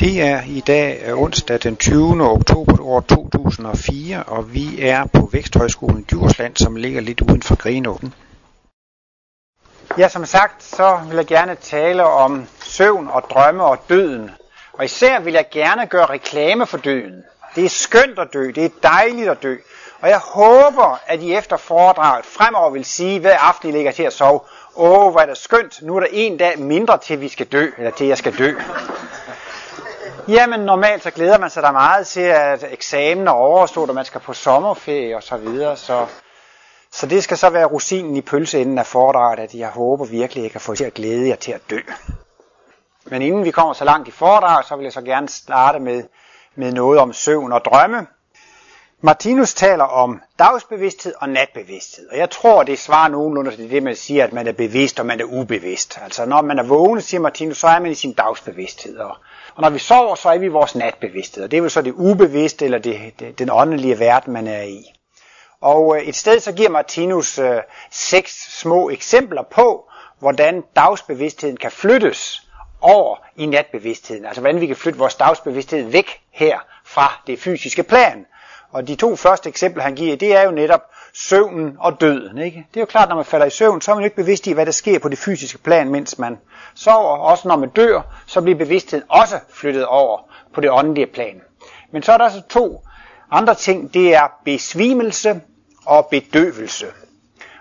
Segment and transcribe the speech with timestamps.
[0.00, 2.30] Det er i dag onsdag den 20.
[2.30, 8.14] oktober år 2004, og vi er på Væksthøjskolen Djursland, som ligger lidt uden for Grenåen.
[9.98, 14.30] Ja, som sagt, så vil jeg gerne tale om søvn og drømme og døden.
[14.72, 17.24] Og især vil jeg gerne gøre reklame for døden.
[17.54, 19.56] Det er skønt at dø, det er dejligt at dø.
[20.00, 24.02] Og jeg håber, at I efter foredraget fremover vil sige, hver aften I ligger til
[24.02, 24.40] at sove,
[24.76, 27.70] åh, hvor er det skønt, nu er der en dag mindre til vi skal dø,
[27.78, 28.54] eller til jeg skal dø.
[30.28, 34.04] Jamen normalt så glæder man sig da meget til, at eksamen er overstået, og man
[34.04, 35.76] skal på sommerferie og så videre.
[35.76, 36.06] Så,
[36.92, 40.44] så det skal så være rosinen i pølseenden af foredraget, at jeg håber virkelig, at
[40.44, 41.78] jeg kan få til at glæde jer til at dø.
[43.04, 46.04] Men inden vi kommer så langt i foredraget, så vil jeg så gerne starte med,
[46.54, 48.06] med noget om søvn og drømme.
[49.00, 53.96] Martinus taler om dagsbevidsthed og natbevidsthed, og jeg tror, det svarer nogenlunde til det, man
[53.96, 55.98] siger, at man er bevidst og man er ubevidst.
[56.02, 59.16] Altså når man er vågen, siger Martinus, så er man i sin dagsbevidsthed, og
[59.58, 61.82] og når vi sover, så er vi i vores natbevidsthed, og det er vel så
[61.82, 64.92] det ubevidste, eller det, det, den åndelige verden, man er i.
[65.60, 71.70] Og øh, et sted så giver Martinus øh, seks små eksempler på, hvordan dagsbevidstheden kan
[71.70, 72.42] flyttes
[72.80, 74.24] over i natbevidstheden.
[74.24, 78.26] Altså hvordan vi kan flytte vores dagsbevidsthed væk her fra det fysiske plan.
[78.70, 80.80] Og de to første eksempler, han giver, det er jo netop
[81.12, 82.38] søvnen og døden.
[82.38, 82.66] Ikke?
[82.74, 84.46] Det er jo klart, når man falder i søvn, så er man jo ikke bevidst
[84.46, 86.38] i, hvad der sker på det fysiske plan, mens man
[86.74, 87.16] sover.
[87.18, 90.18] Også når man dør, så bliver bevidstheden også flyttet over
[90.54, 91.40] på det åndelige plan.
[91.92, 92.82] Men så er der så to
[93.30, 93.94] andre ting.
[93.94, 95.40] Det er besvimelse
[95.86, 96.86] og bedøvelse.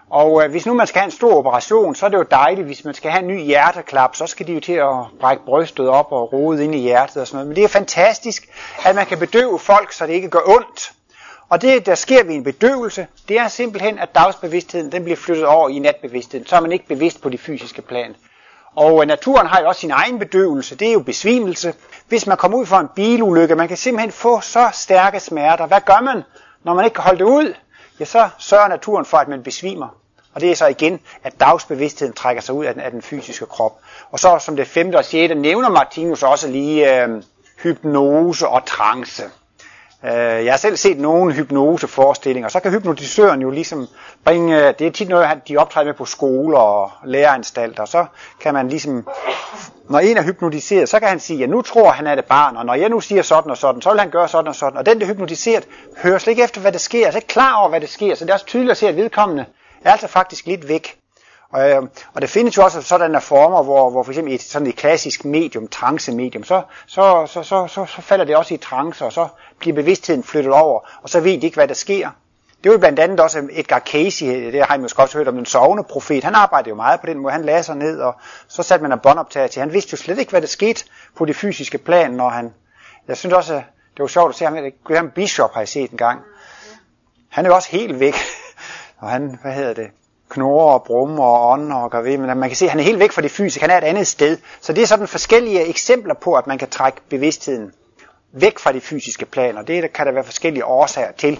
[0.09, 2.65] Og øh, hvis nu man skal have en stor operation, så er det jo dejligt,
[2.67, 5.89] hvis man skal have en ny hjerteklap, så skal de jo til at brække brystet
[5.89, 7.47] op og rode ind i hjertet og sådan noget.
[7.47, 8.49] Men det er fantastisk,
[8.85, 10.91] at man kan bedøve folk, så det ikke gør ondt.
[11.49, 15.45] Og det, der sker ved en bedøvelse, det er simpelthen, at dagsbevidstheden den bliver flyttet
[15.45, 16.47] over i natbevidstheden.
[16.47, 18.15] Så er man ikke bevidst på de fysiske plan.
[18.75, 21.73] Og øh, naturen har jo også sin egen bedøvelse, det er jo besvimelse.
[22.07, 25.67] Hvis man kommer ud for en bilulykke, man kan simpelthen få så stærke smerter.
[25.67, 26.23] Hvad gør man,
[26.63, 27.53] når man ikke kan holde det ud?
[27.99, 29.87] Ja, så sørger naturen for, at man besvimer.
[30.33, 33.45] Og det er så igen, at dagsbevidstheden trækker sig ud af den, af den fysiske
[33.45, 33.79] krop.
[34.11, 37.23] Og så som det femte og sjette nævner Martinus også lige øh,
[37.63, 39.23] hypnose og trance.
[40.05, 43.87] Øh, jeg har selv set nogle hypnoseforestillinger, så kan hypnotisøren jo ligesom
[44.25, 48.05] bringe, det er tit noget, de optræder med på skoler og læreanstalter, så
[48.39, 49.07] kan man ligesom,
[49.89, 52.57] når en er hypnotiseret, så kan han sige, ja nu tror han er det barn,
[52.57, 54.77] og når jeg nu siger sådan og sådan, så vil han gøre sådan og sådan,
[54.77, 57.33] og den der er hypnotiseret, hører slet ikke efter, hvad der sker, er slet ikke
[57.33, 59.45] klar over, hvad der sker, så det er også tydeligt at se, at vedkommende
[59.85, 60.97] er altså faktisk lidt væk.
[61.49, 61.81] Og, øh,
[62.13, 64.75] og det findes jo også sådanne former, hvor, hvor for eksempel i et, sådan et
[64.75, 69.13] klassisk medium, trance-medium, så, så, så, så, så, så falder det også i trance, og
[69.13, 69.27] så
[69.59, 72.09] bliver bevidstheden flyttet over, og så ved de ikke, hvad der sker.
[72.63, 75.27] Det var blandt andet også øhm, Edgar Casey, øh, det har I måske også hørt
[75.27, 76.23] om, den sovende profet.
[76.23, 77.33] Han arbejdede jo meget på den måde.
[77.33, 78.15] Han lagde sig ned, og
[78.47, 79.59] så satte man en båndoptager til.
[79.59, 80.85] Han vidste jo slet ikke, hvad der skete
[81.15, 82.53] på det fysiske plan, når han...
[83.07, 84.57] Jeg synes også, det var sjovt at se ham.
[84.83, 86.21] Graham Bishop har jeg set en gang.
[87.29, 88.15] Han er jo også helt væk.
[88.99, 89.91] Og han, hvad hedder det,
[90.29, 92.83] knurrer og brummer og ånder og gør ved, men man kan se, at han er
[92.83, 94.37] helt væk fra det fysiske, han er et andet sted.
[94.61, 97.71] Så det er sådan forskellige eksempler på, at man kan trække bevidstheden
[98.31, 99.61] væk fra de fysiske planer.
[99.61, 101.39] Det kan der være forskellige årsager til.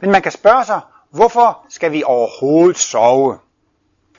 [0.00, 3.38] Men man kan spørge sig, hvorfor skal vi overhovedet sove?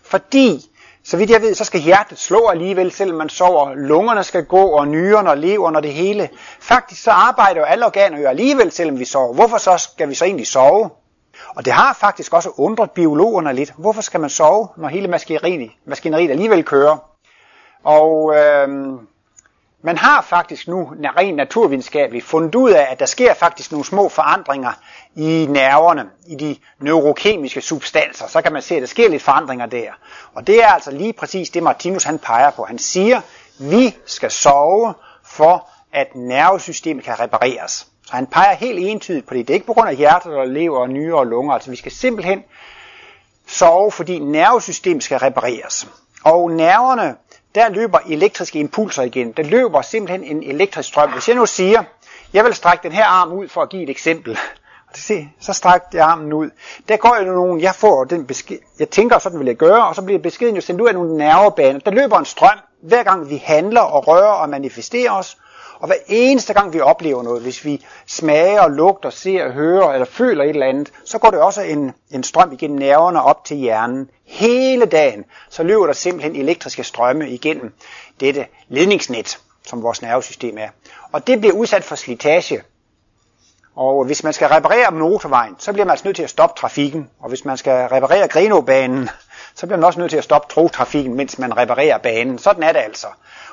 [0.03, 0.65] Fordi,
[1.03, 3.73] så vidt jeg ved, så skal hjertet slå alligevel, selvom man sover.
[3.75, 6.29] Lungerne skal gå, og nyrerne og leveren og det hele.
[6.59, 9.33] Faktisk så arbejder jo alle organer jo alligevel, selvom vi sover.
[9.33, 10.89] Hvorfor så skal vi så egentlig sove?
[11.55, 13.73] Og det har faktisk også undret biologerne lidt.
[13.77, 16.97] Hvorfor skal man sove, når hele maskineriet, maskineriet alligevel kører?
[17.83, 18.67] Og øh,
[19.83, 24.09] man har faktisk nu rent naturvidenskabeligt fundet ud af, at der sker faktisk nogle små
[24.09, 24.71] forandringer
[25.15, 28.27] i nerverne, i de neurokemiske substanser.
[28.27, 29.91] Så kan man se, at der sker lidt forandringer der.
[30.33, 32.63] Og det er altså lige præcis det, Martinus han peger på.
[32.63, 33.21] Han siger,
[33.59, 37.87] vi skal sove for, at nervesystemet kan repareres.
[38.11, 39.47] Så han peger helt entydigt på det.
[39.47, 41.53] Det er ikke på grund af hjertet og lever og nyre og lunger.
[41.53, 42.43] Altså vi skal simpelthen
[43.47, 45.87] sove, fordi nervesystemet skal repareres.
[46.23, 47.15] Og nerverne,
[47.55, 49.31] der løber elektriske impulser igen.
[49.31, 51.11] Der løber simpelthen en elektrisk strøm.
[51.11, 51.83] Hvis jeg nu siger,
[52.33, 54.37] jeg vil strække den her arm ud for at give et eksempel.
[54.91, 56.49] Og se, så strækker jeg armen ud.
[56.89, 59.95] Der går jo nogen, jeg får den besked, jeg tænker, sådan vil jeg gøre, og
[59.95, 61.79] så bliver beskeden jo sendt ud af nogle nervebaner.
[61.79, 65.37] Der løber en strøm, hver gang vi handler og rører og manifesterer os,
[65.81, 70.43] og hver eneste gang vi oplever noget, hvis vi smager, lugter, ser, hører eller føler
[70.43, 74.09] et eller andet, så går det også en, en strøm igennem nerverne op til hjernen.
[74.25, 77.73] Hele dagen, så løber der simpelthen elektriske strømme igennem
[78.19, 80.69] dette ledningsnet, som vores nervesystem er.
[81.11, 82.61] Og det bliver udsat for slitage.
[83.75, 87.09] Og hvis man skal reparere motorvejen, så bliver man altså nødt til at stoppe trafikken.
[87.19, 89.09] Og hvis man skal reparere Grenåbanen,
[89.55, 92.37] så bliver man også nødt til at stoppe togtrafikken, mens man reparerer banen.
[92.37, 93.07] Sådan er det altså.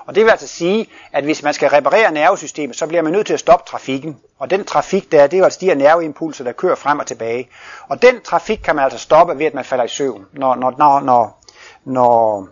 [0.06, 3.26] Og det vil altså sige, at hvis man skal reparere nervesystemet, så bliver man nødt
[3.26, 4.20] til at stoppe trafikken.
[4.38, 7.48] Og den trafik der, det er altså de her nerveimpulser, der kører frem og tilbage.
[7.88, 10.26] Og den trafik kan man altså stoppe ved, at man falder i søvn.
[10.32, 11.40] Når, når, når, når,
[11.84, 12.48] når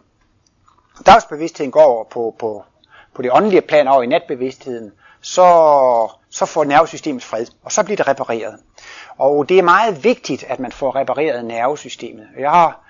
[1.06, 2.64] dagsbevidstheden går over på, på,
[3.14, 7.96] på det åndelige plan over i natbevidstheden, så, så får nervesystemet fred, og så bliver
[7.96, 8.58] det repareret.
[9.18, 12.26] Og det er meget vigtigt, at man får repareret nervesystemet.
[12.38, 12.85] Jeg har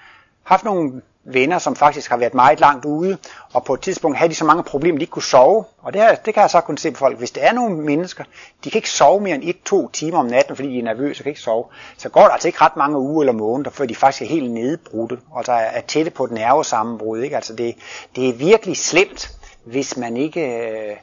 [0.46, 3.18] haft nogle venner, som faktisk har været meget langt ude,
[3.52, 5.64] og på et tidspunkt havde de så mange problemer, de ikke kunne sove.
[5.78, 7.18] Og det, her, det kan jeg så kun se på folk.
[7.18, 8.24] Hvis der er nogle mennesker,
[8.64, 11.22] de kan ikke sove mere end et-to timer om natten, fordi de er nervøse og
[11.22, 11.64] kan ikke sove,
[11.96, 14.50] så går der altså ikke ret mange uger eller måneder, før de faktisk er helt
[14.50, 17.20] nedbrudte, og der er tætte på et nervesammenbrud.
[17.20, 17.36] Ikke?
[17.36, 17.74] Altså det,
[18.16, 19.30] det er virkelig slemt,
[19.64, 20.96] hvis man ikke øh,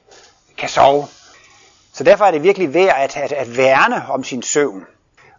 [0.58, 1.06] kan sove.
[1.94, 4.86] Så derfor er det virkelig værd at, at, at værne om sin søvn.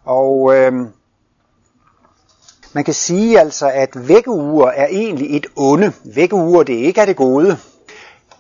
[0.05, 0.73] Og øh,
[2.75, 5.93] man kan sige altså, at vækkeuger er egentlig et onde.
[6.05, 7.59] Vækkeuger, det er ikke er det gode.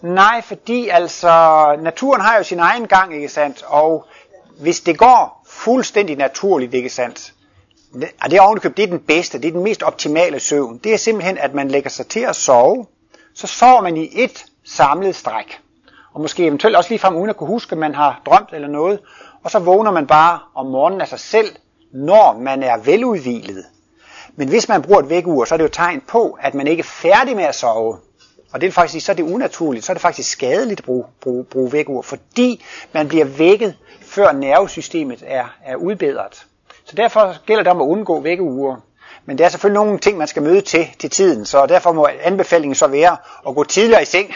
[0.02, 3.64] Nej, fordi altså, naturen har jo sin egen gang, ikke sandt?
[3.66, 4.06] Og
[4.60, 7.32] hvis det går fuldstændig naturligt, ikke sandt?
[7.94, 10.80] Og det er ovenikøbet, det er den bedste, det er den mest optimale søvn.
[10.84, 12.86] Det er simpelthen, at man lægger sig til at sove,
[13.34, 15.60] så sover man i et samlet stræk.
[16.14, 18.68] Og måske eventuelt også lige frem uden at kunne huske, at man har drømt eller
[18.68, 19.00] noget.
[19.44, 21.56] Og så vågner man bare om morgenen af sig selv,
[21.92, 23.64] når man er veludvilet.
[24.36, 26.80] Men hvis man bruger et vækkeur, så er det jo tegn på, at man ikke
[26.80, 27.98] er færdig med at sove.
[28.52, 31.04] Og det er faktisk så er det unaturligt, så er det faktisk skadeligt at bruge,
[31.20, 36.46] bruge, bruge vækkeur, fordi man bliver vækket, før nervesystemet er, er udbedret.
[36.84, 38.80] Så derfor gælder det om at undgå vækkeure.
[39.24, 42.08] Men der er selvfølgelig nogle ting, man skal møde til til tiden, så derfor må
[42.22, 43.16] anbefalingen så være
[43.48, 44.34] at gå tidligere i seng,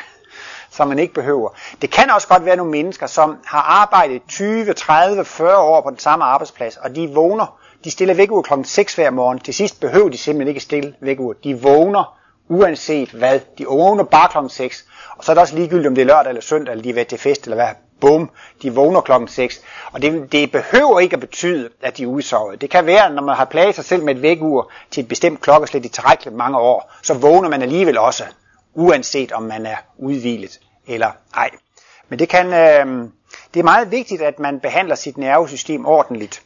[0.70, 1.50] så man ikke behøver.
[1.82, 5.90] Det kan også godt være nogle mennesker, som har arbejdet 20, 30, 40 år på
[5.90, 9.38] den samme arbejdsplads, og de vågner de stiller vækkeur klokken 6 hver morgen.
[9.38, 11.32] Til sidst behøver de simpelthen ikke stille vækkeur.
[11.32, 13.40] De vågner uanset hvad.
[13.58, 14.84] De vågner bare klokken 6.
[15.16, 16.94] Og så er det også ligegyldigt, om det er lørdag eller søndag, eller de er
[16.94, 17.69] været til fest, eller hvad.
[18.00, 18.30] Bum,
[18.62, 19.62] de vågner klokken 6.
[19.92, 22.60] Og det, det behøver ikke at betyde, at de er udsovet.
[22.60, 25.40] Det kan være, når man har plaget sig selv med et vækkeur til et bestemt
[25.40, 28.25] klokkeslæt i tilrækkeligt mange år, så vågner man alligevel også,
[28.75, 31.50] uanset om man er udvilet eller ej.
[32.08, 33.08] Men det kan, øh,
[33.54, 36.42] det er meget vigtigt, at man behandler sit nervesystem ordentligt.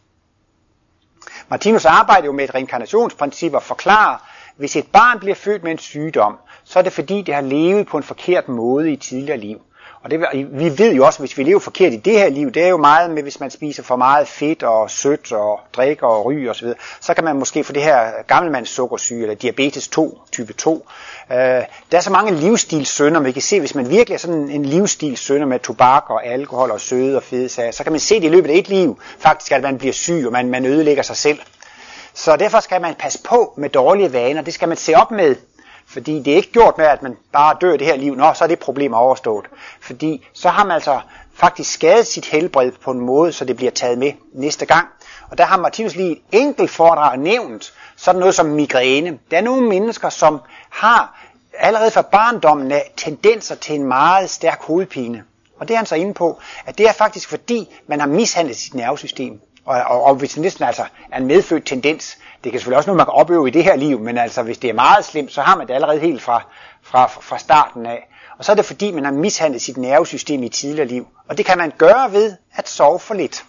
[1.53, 4.19] Martinus arbejder jo med et reinkarnationsprincip og forklarer,
[4.57, 7.87] hvis et barn bliver født med en sygdom, så er det fordi, det har levet
[7.87, 9.61] på en forkert måde i tidligere liv.
[10.05, 10.21] Og det,
[10.53, 12.77] vi ved jo også, hvis vi lever forkert i det her liv, det er jo
[12.77, 16.69] meget med, hvis man spiser for meget fedt og sødt og drikker og ryger osv.,
[17.01, 20.87] så kan man måske få det her gammelmands sukkersyge eller diabetes 2, type 2.
[21.33, 24.65] Øh, der er så mange livsstilssønder, man kan se, hvis man virkelig er sådan en
[24.65, 28.25] livsstilssønder med tobak og alkohol og søde og fede sager, så kan man se det
[28.25, 31.17] i løbet af et liv, faktisk at man bliver syg, og man, man ødelægger sig
[31.17, 31.39] selv.
[32.15, 35.37] Så derfor skal man passe på med dårlige vaner, det skal man se op med,
[35.93, 38.45] fordi det er ikke gjort med, at man bare dør det her liv, nå, så
[38.45, 39.47] er det problem overstået.
[39.81, 41.01] Fordi så har man altså
[41.35, 44.89] faktisk skadet sit helbred på en måde, så det bliver taget med næste gang.
[45.31, 49.19] Og der har Martinus lige et enkelt foredrag nævnt, sådan noget som migræne.
[49.31, 50.41] Der er nogle mennesker, som
[50.71, 51.21] har
[51.59, 55.25] allerede fra barndommen af tendenser til en meget stærk hovedpine.
[55.61, 58.57] Og det er han så inde på, at det er faktisk fordi, man har mishandlet
[58.57, 59.41] sit nervesystem.
[59.65, 62.91] Og, og, og hvis det næsten altså er en medfødt tendens, det kan selvfølgelig også
[62.91, 65.33] noget, man kan opøve i det her liv, men altså hvis det er meget slemt,
[65.33, 66.43] så har man det allerede helt fra,
[66.83, 68.09] fra, fra starten af.
[68.39, 71.07] Og så er det fordi, man har mishandlet sit nervesystem i tidligere liv.
[71.29, 73.45] Og det kan man gøre ved at sove for lidt.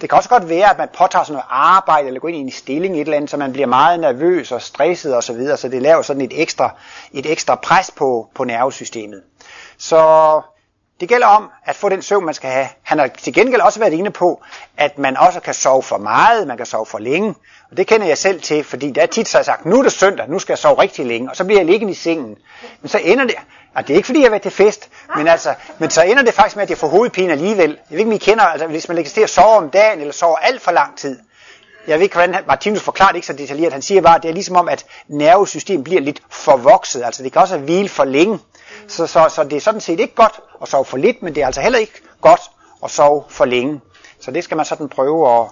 [0.00, 2.40] Det kan også godt være, at man påtager sig noget arbejde, eller går ind i
[2.40, 5.56] en stilling et eller andet, så man bliver meget nervøs og stresset osv., så, videre,
[5.56, 6.74] så det laver sådan et ekstra,
[7.12, 9.22] et ekstra pres på, på nervesystemet.
[9.78, 10.40] Så
[11.04, 12.68] det gælder om at få den søvn, man skal have.
[12.82, 14.42] Han har til gengæld også været inde på,
[14.76, 17.34] at man også kan sove for meget, man kan sove for længe.
[17.70, 19.82] Og det kender jeg selv til, fordi der er tit så jeg sagt, nu er
[19.82, 22.36] det søndag, nu skal jeg sove rigtig længe, og så bliver jeg liggende i sengen.
[22.80, 23.34] Men så ender det,
[23.74, 26.22] og det er ikke fordi jeg har været til fest, men, altså, men så ender
[26.22, 27.70] det faktisk med, at jeg får hovedpine alligevel.
[27.70, 30.00] Jeg ved ikke, om I kender, altså, hvis man lægger til at sove om dagen,
[30.00, 31.18] eller sover alt for lang tid.
[31.86, 33.72] Jeg ved ikke, hvordan Martinus forklarer det ikke så detaljeret.
[33.72, 37.02] Han siger bare, at det er ligesom om, at nervesystemet bliver lidt forvokset.
[37.04, 38.38] Altså det kan også hvile for længe.
[38.88, 41.42] Så, så, så det er sådan set ikke godt at sove for lidt, men det
[41.42, 42.40] er altså heller ikke godt
[42.84, 43.80] at sove for længe.
[44.20, 45.46] Så det skal man sådan prøve at...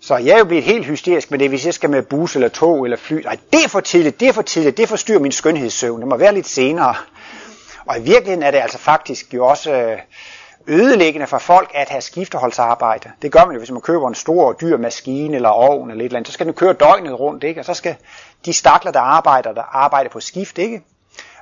[0.00, 2.48] Så jeg er jo blevet helt hysterisk med det, hvis jeg skal med bus eller
[2.48, 3.22] tog eller fly.
[3.22, 6.00] Nej, det er for tidligt, det er for tidligt, det forstyrrer min skønhedssøvn.
[6.00, 6.94] Det må være lidt senere.
[7.86, 9.98] Og i virkeligheden er det altså faktisk jo også øh,
[10.68, 13.10] ødelæggende for folk at have skifteholdsarbejde.
[13.22, 16.04] Det gør man jo, hvis man køber en stor og dyr maskine eller ovn eller
[16.04, 16.28] et eller andet.
[16.28, 17.60] Så skal den køre døgnet rundt, ikke?
[17.60, 17.96] Og så skal
[18.44, 20.82] de stakler, der arbejder, der arbejder på skift, ikke?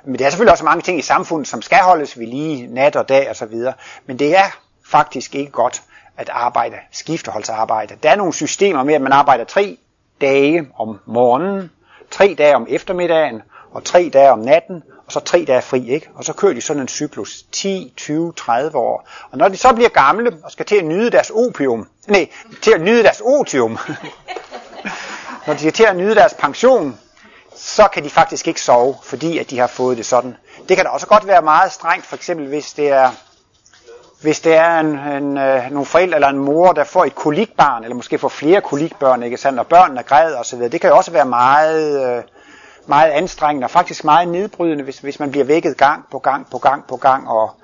[0.05, 2.95] Men der er selvfølgelig også mange ting i samfundet, som skal holdes ved lige nat
[2.95, 3.73] og dag og så videre.
[4.05, 5.83] Men det er faktisk ikke godt
[6.17, 7.95] at arbejde skifteholdsarbejde.
[8.03, 9.77] Der er nogle systemer med, at man arbejder tre
[10.21, 11.71] dage om morgenen,
[12.11, 13.41] tre dage om eftermiddagen,
[13.71, 16.09] og tre dage om natten, og så tre dage fri, ikke?
[16.15, 19.07] Og så kører de sådan en cyklus 10, 20, 30 år.
[19.31, 22.29] Og når de så bliver gamle og skal til at nyde deres opium, nej,
[22.61, 23.71] til at nyde deres otium,
[25.47, 26.99] når de skal til at nyde deres pension,
[27.55, 30.35] så kan de faktisk ikke sove, fordi at de har fået det sådan.
[30.69, 33.11] Det kan da også godt være meget strengt, for eksempel hvis det er
[34.21, 37.83] hvis det er en, en, øh, nogle forældre eller en mor, der får et kolikbarn,
[37.83, 41.11] eller måske får flere kolikbørn, ikke sandt, og børnene græder osv., det kan jo også
[41.11, 42.23] være meget, øh,
[42.87, 46.57] meget anstrengende og faktisk meget nedbrydende, hvis, hvis man bliver vækket gang på gang på
[46.57, 47.55] gang på gang, og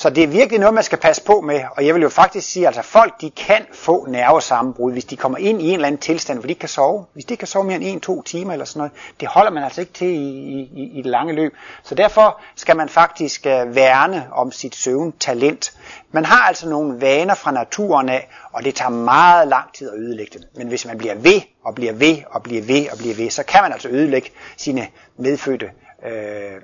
[0.00, 2.50] så det er virkelig noget, man skal passe på med, og jeg vil jo faktisk
[2.52, 5.86] sige, at altså folk de kan få nervesammenbrud, hvis de kommer ind i en eller
[5.86, 7.04] anden tilstand, hvor de ikke kan sove.
[7.12, 9.64] Hvis de ikke kan sove mere end en-to timer eller sådan noget, det holder man
[9.64, 11.54] altså ikke til i, i, i det lange løb.
[11.82, 15.72] Så derfor skal man faktisk uh, værne om sit søvntalent.
[16.12, 19.98] Man har altså nogle vaner fra naturen af, og det tager meget lang tid at
[19.98, 20.48] ødelægge dem.
[20.56, 23.42] Men hvis man bliver ved og bliver ved og bliver ved og bliver ved, så
[23.42, 25.70] kan man altså ødelægge sine medfødte
[26.06, 26.60] øh,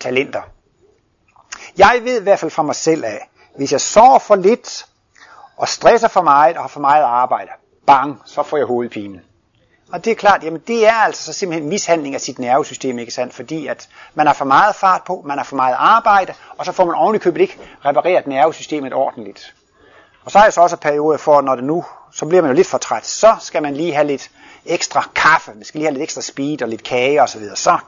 [0.00, 0.42] talenter.
[1.78, 4.86] Jeg ved i hvert fald fra mig selv af, hvis jeg sover for lidt,
[5.56, 7.50] og stresser for meget, og har for meget arbejde,
[7.86, 9.20] bang, så får jeg hovedpine.
[9.92, 13.12] Og det er klart, jamen det er altså så simpelthen mishandling af sit nervesystem, ikke
[13.12, 13.34] sandt?
[13.34, 16.72] Fordi at man har for meget fart på, man har for meget arbejde, og så
[16.72, 19.54] får man oven købet ikke repareret nervesystemet ordentligt.
[20.24, 22.54] Og så er jeg så også periode for, når det nu, så bliver man jo
[22.54, 24.30] lidt for træt, så skal man lige have lidt
[24.66, 27.48] ekstra kaffe, man skal lige have lidt ekstra speed og lidt kage osv.
[27.48, 27.78] Så, så,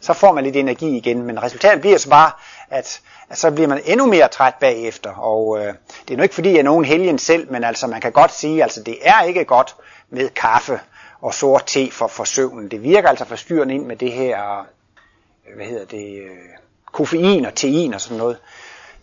[0.00, 2.30] så får man lidt energi igen, men resultatet bliver så bare,
[2.70, 5.10] at, at så bliver man endnu mere træt bagefter.
[5.10, 5.74] Og øh,
[6.08, 8.32] det er nu ikke fordi, jeg er nogen helgen selv, men altså man kan godt
[8.32, 9.76] sige, at altså, det er ikke godt
[10.10, 10.80] med kaffe
[11.20, 12.70] og sort te for, for søvnen.
[12.70, 14.66] Det virker altså forstyrrende ind med det her,
[15.48, 16.36] øh, hvad hedder det, øh,
[16.92, 18.38] koffein og tein og sådan noget.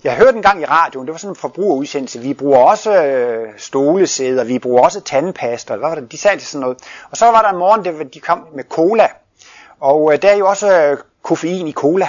[0.03, 3.53] Jeg hørte en gang i radioen, det var sådan en forbrugerudsendelse, vi bruger også øh,
[3.57, 6.77] stolesæder, vi bruger også tandpasta, hvad var det, de sagde til sådan noget.
[7.12, 9.07] Og så var der en morgen, det, de kom med cola,
[9.79, 12.07] og øh, der er jo også øh, koffein i cola.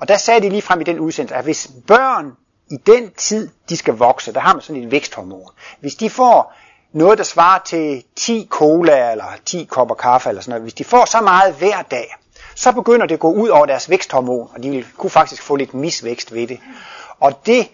[0.00, 2.32] Og der sagde de lige frem i den udsendelse, at hvis børn
[2.70, 5.50] i den tid, de skal vokse, der har man sådan et væksthormon.
[5.80, 6.54] Hvis de får
[6.92, 10.84] noget, der svarer til 10 cola eller 10 kopper kaffe eller sådan noget, hvis de
[10.84, 12.16] får så meget hver dag,
[12.54, 15.56] så begynder det at gå ud over deres væksthormon, og de vil kunne faktisk få
[15.56, 16.60] lidt misvækst ved det.
[17.20, 17.68] Og det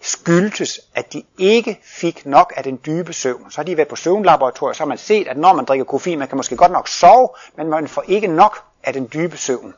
[0.00, 3.50] skyldtes, at de ikke fik nok af den dybe søvn.
[3.50, 6.18] Så har de været på søvnlaboratoriet, så har man set, at når man drikker koffein,
[6.18, 9.74] man kan måske godt nok sove, men man får ikke nok af den dybe søvn.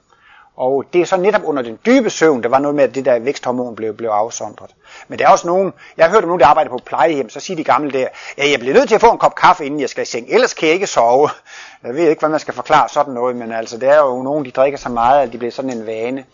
[0.59, 3.05] Og det er så netop under den dybe søvn, der var noget med, at det
[3.05, 4.71] der væksthormon blev, blev afsondret.
[5.09, 7.41] Men der er også nogen, jeg har hørt om nogen, der arbejder på plejehjem, så
[7.41, 9.81] siger de gamle der, ja, jeg bliver nødt til at få en kop kaffe, inden
[9.81, 11.31] jeg skal i seng, ellers kan jeg ikke sove.
[11.85, 14.45] Jeg ved ikke, hvad man skal forklare sådan noget, men altså, der er jo nogen,
[14.45, 16.25] de drikker så meget, at de bliver sådan en vane.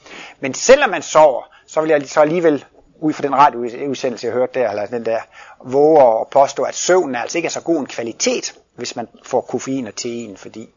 [0.40, 2.64] Men selvom man sover, så vil jeg så alligevel
[3.00, 5.19] ud fra den radioudsendelse, jeg hørte der, eller den der,
[5.64, 9.40] våge at påstå, at søvnen altså ikke er så god en kvalitet, hvis man får
[9.40, 10.71] koffein og tein, fordi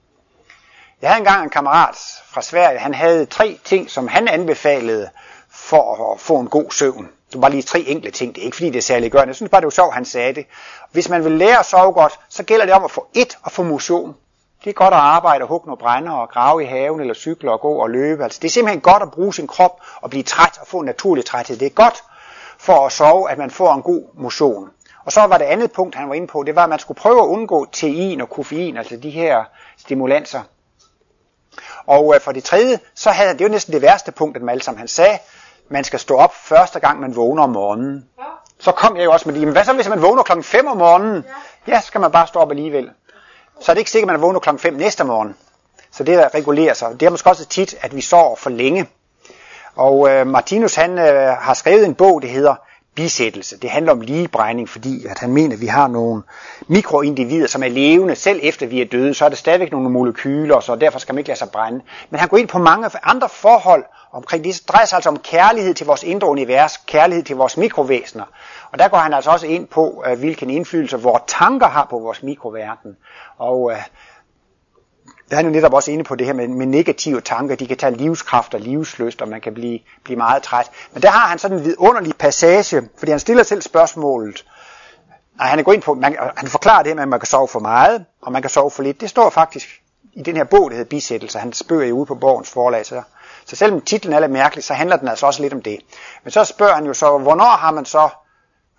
[1.01, 5.09] jeg havde engang en kammerat fra Sverige, han havde tre ting, som han anbefalede
[5.49, 7.09] for at få en god søvn.
[7.33, 9.29] Det var lige tre enkle ting, det er ikke fordi det er særlig gørende.
[9.29, 10.45] Jeg synes bare, det var sjovt, han sagde det.
[10.91, 13.51] Hvis man vil lære at sove godt, så gælder det om at få et og
[13.51, 14.15] få motion.
[14.63, 17.51] Det er godt at arbejde og hugge nogle brænder og grave i haven eller cykle
[17.51, 18.23] og gå og løbe.
[18.23, 20.85] Altså, det er simpelthen godt at bruge sin krop og blive træt og få en
[20.85, 21.57] naturlig træthed.
[21.57, 22.03] Det er godt
[22.57, 24.69] for at sove, at man får en god motion.
[25.05, 26.99] Og så var det andet punkt, han var inde på, det var, at man skulle
[26.99, 29.43] prøve at undgå tein og koffein, altså de her
[29.77, 30.41] stimulanser.
[31.85, 34.39] Og øh, for det tredje, så havde han, det var næsten det værste punkt af
[34.39, 34.79] dem alle sammen.
[34.79, 35.19] Han sagde,
[35.69, 38.05] man skal stå op første gang, man vågner om morgenen.
[38.19, 38.23] Ja.
[38.59, 40.67] Så kom jeg jo også med det, men hvad så hvis man vågner klokken 5
[40.67, 41.25] om morgenen?
[41.67, 41.73] Ja.
[41.73, 42.89] ja, så skal man bare stå op alligevel.
[43.61, 45.35] Så er det ikke sikkert, at man vågner klokken 5 næste morgen.
[45.91, 46.99] Så det der regulerer sig.
[46.99, 48.89] Det er måske også tit, at vi sover for længe.
[49.75, 52.55] Og øh, Martinus han øh, har skrevet en bog, det hedder
[52.97, 53.57] bisættelse.
[53.57, 56.23] Det handler om ligebrænding, fordi at han mener, at vi har nogle
[56.67, 58.15] mikroindivider, som er levende.
[58.15, 61.19] Selv efter vi er døde, så er det stadigvæk nogle molekyler, så derfor skal man
[61.19, 61.81] ikke lade sig brænde.
[62.09, 64.53] Men han går ind på mange andre forhold omkring det.
[64.53, 68.25] Det drejer sig altså om kærlighed til vores indre univers, kærlighed til vores mikrovæsener.
[68.71, 71.99] Og der går han altså også ind på, øh, hvilken indflydelse vores tanker har på
[71.99, 72.97] vores mikroverden.
[73.37, 73.77] Og øh,
[75.29, 77.55] der er han jo netop også inde på det her med, med negative tanker.
[77.55, 80.71] De kan tage livskraft og livsløst, og man kan blive, blive meget træt.
[80.93, 84.45] Men der har han sådan en vidunderlig passage, fordi han stiller selv spørgsmålet.
[85.39, 87.27] Og han er gået ind på, man, han forklarer det her med, at man kan
[87.27, 89.01] sove for meget, og man kan sove for lidt.
[89.01, 89.81] Det står faktisk
[90.13, 91.39] i den her bog, der hedder Bisættelse.
[91.39, 92.85] Han spørger jo ude på Borgens forlag.
[92.85, 93.01] Så,
[93.45, 95.79] så selvom titlen er lidt mærkelig, så handler den altså også lidt om det.
[96.23, 98.09] Men så spørger han jo så, hvornår har man så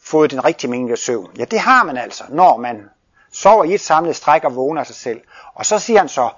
[0.02, 1.30] fået den rigtige mængde af søvn?
[1.38, 2.88] Ja, det har man altså, når man
[3.32, 5.20] sover i et samlet stræk og vågner af sig selv.
[5.54, 6.28] Og så siger han så,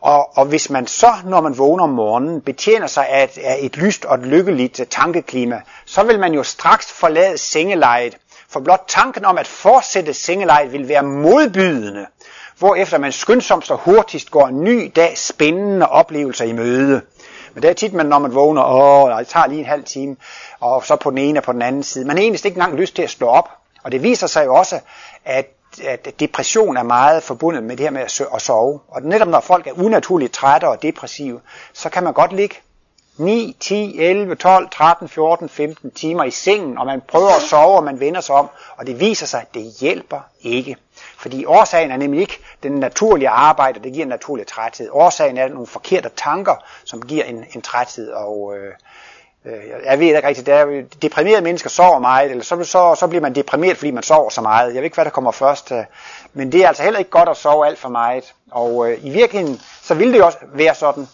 [0.00, 3.58] og, og hvis man så, når man vågner om morgenen, betjener sig af et, af
[3.60, 8.18] et lyst og et lykkeligt øh, tankeklima, så vil man jo straks forlade sengelejet.
[8.48, 12.06] For blot tanken om at fortsætte sengelejet vil være modbydende.
[12.58, 17.02] hvor efter man skyndsomst og hurtigst går en ny dag spændende oplevelser i møde.
[17.54, 20.16] Men det er tit, man, når man vågner, åh, det tager lige en halv time,
[20.60, 22.04] og så på den ene og på den anden side.
[22.04, 23.48] Man har egentlig ikke engang lyst til at stå op.
[23.82, 24.80] Og det viser sig jo også,
[25.24, 25.46] at,
[25.84, 28.00] at depression er meget forbundet med det her med
[28.34, 28.80] at sove.
[28.88, 31.40] Og netop når folk er unaturligt trætte og depressive,
[31.72, 32.56] så kan man godt ligge
[33.18, 37.76] 9, 10, 11, 12, 13, 14, 15 timer i sengen, og man prøver at sove,
[37.76, 40.76] og man vender sig om, og det viser sig, at det hjælper ikke.
[41.18, 44.88] Fordi årsagen er nemlig ikke den naturlige arbejde, det giver en naturlig træthed.
[44.92, 46.54] Årsagen er nogle forkerte tanker,
[46.84, 48.72] som giver en, en træthed, og øh,
[49.46, 53.06] Øh, jeg ved ikke rigtigt, det er, deprimerede mennesker sover meget, eller så, så, så
[53.06, 54.66] bliver man deprimeret, fordi man sover så meget.
[54.66, 55.84] Jeg ved ikke, hvad der kommer først, øh.
[56.32, 58.34] men det er altså heller ikke godt at sove alt for meget.
[58.50, 61.08] Og øh, i virkeligheden, så ville det jo også være sådan,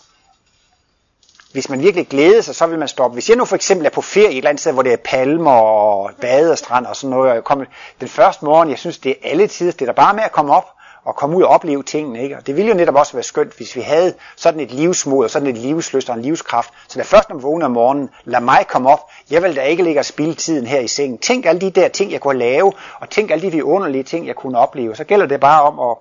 [1.53, 3.15] hvis man virkelig glæder sig, så vil man stoppe.
[3.15, 4.97] Hvis jeg nu for eksempel er på ferie et eller andet sted, hvor det er
[4.97, 7.65] palmer og badestrand og sådan noget, og jeg kommer
[8.01, 10.33] den første morgen, jeg synes, det er alle tider, det er der bare med at
[10.33, 10.69] komme op
[11.05, 12.23] og komme ud og opleve tingene.
[12.23, 12.37] Ikke?
[12.37, 15.31] Og det ville jo netop også være skønt, hvis vi havde sådan et livsmod og
[15.31, 16.71] sådan et livsløst og en livskraft.
[16.89, 19.01] Så da først når vågner om morgenen, lad mig komme op.
[19.31, 21.19] Jeg vil da ikke ligge og spille tiden her i sengen.
[21.19, 24.37] Tænk alle de der ting, jeg kunne lave, og tænk alle de vidunderlige ting, jeg
[24.37, 24.97] kunne opleve.
[24.97, 25.97] Så gælder det bare om at,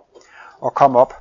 [0.66, 1.14] at komme op.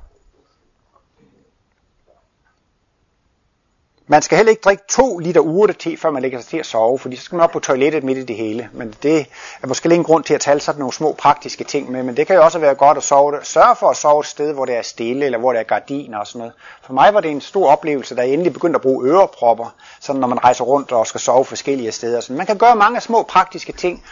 [4.07, 6.99] Man skal heller ikke drikke to liter urte-te, før man lægger sig til at sove,
[6.99, 8.69] fordi så skal man op på toilettet midt i det hele.
[8.73, 9.27] Men det
[9.63, 12.17] er måske ikke en grund til at tale sådan nogle små praktiske ting med, men
[12.17, 13.39] det kan jo også være godt at sove.
[13.43, 16.17] Sørg for at sove et sted, hvor det er stille, eller hvor der er gardiner
[16.17, 16.53] og sådan noget.
[16.83, 20.19] For mig var det en stor oplevelse, da jeg endelig begyndte at bruge ørepropper, sådan
[20.19, 22.19] når man rejser rundt og skal sove forskellige steder.
[22.19, 22.37] Sådan.
[22.37, 24.03] man kan gøre mange små praktiske ting,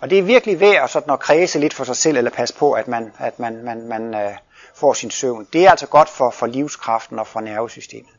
[0.00, 2.54] og det er virkelig værd at, sådan at kredse lidt for sig selv, eller passe
[2.54, 4.30] på, at man, at man, man, man øh,
[4.74, 5.46] får sin søvn.
[5.52, 8.13] Det er altså godt for, for livskraften og for nervesystemet.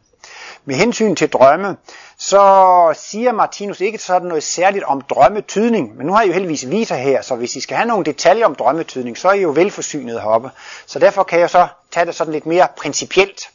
[0.65, 1.77] Med hensyn til drømme,
[2.17, 6.69] så siger Martinus ikke sådan noget særligt om drømmetydning, men nu har I jo heldigvis
[6.69, 9.51] viser her, så hvis I skal have nogle detaljer om drømmetydning, så er I jo
[9.55, 10.49] velforsynet heroppe.
[10.85, 13.49] Så derfor kan jeg så tage det sådan lidt mere principielt.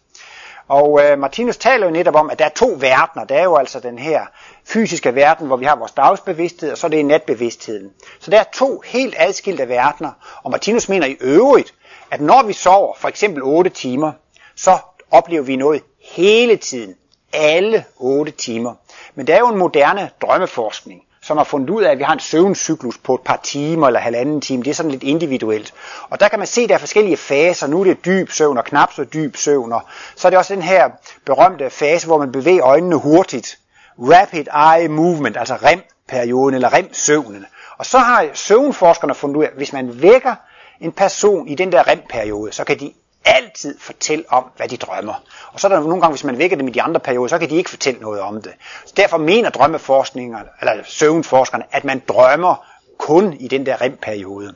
[0.70, 3.24] Og øh, Martinus taler jo netop om, at der er to verdener.
[3.24, 4.26] Der er jo altså den her
[4.64, 7.90] fysiske verden, hvor vi har vores dagsbevidsthed, og så er det natbevidstheden.
[8.20, 10.10] Så der er to helt adskilte verdener.
[10.42, 11.74] Og Martinus mener i øvrigt,
[12.10, 14.12] at når vi sover for eksempel 8 timer,
[14.56, 14.78] så
[15.10, 15.82] oplever vi noget
[16.16, 16.94] hele tiden,
[17.32, 18.74] alle 8 timer.
[19.14, 22.12] Men der er jo en moderne drømmeforskning, som har fundet ud af, at vi har
[22.12, 24.62] en søvncyklus på et par timer eller halvanden time.
[24.62, 25.74] Det er sådan lidt individuelt.
[26.10, 27.66] Og der kan man se, at der er forskellige faser.
[27.66, 29.72] Nu er det dyb søvn og knap så dyb søvn.
[29.72, 29.82] Og
[30.16, 30.90] så er det også den her
[31.26, 33.58] berømte fase, hvor man bevæger øjnene hurtigt.
[33.98, 37.46] Rapid Eye Movement, altså REM-perioden eller REM-søvnen.
[37.78, 40.34] Og så har søvnforskerne fundet ud af, at hvis man vækker
[40.80, 42.92] en person i den der REM-periode, så kan de
[43.24, 45.14] altid fortælle om, hvad de drømmer.
[45.52, 47.38] Og så er der nogle gange, hvis man vækker dem i de andre perioder, så
[47.38, 48.52] kan de ikke fortælle noget om det.
[48.86, 52.66] Så derfor mener drømmeforskningerne, eller søvnforskerne, at man drømmer
[52.98, 54.54] kun i den der REM-periode.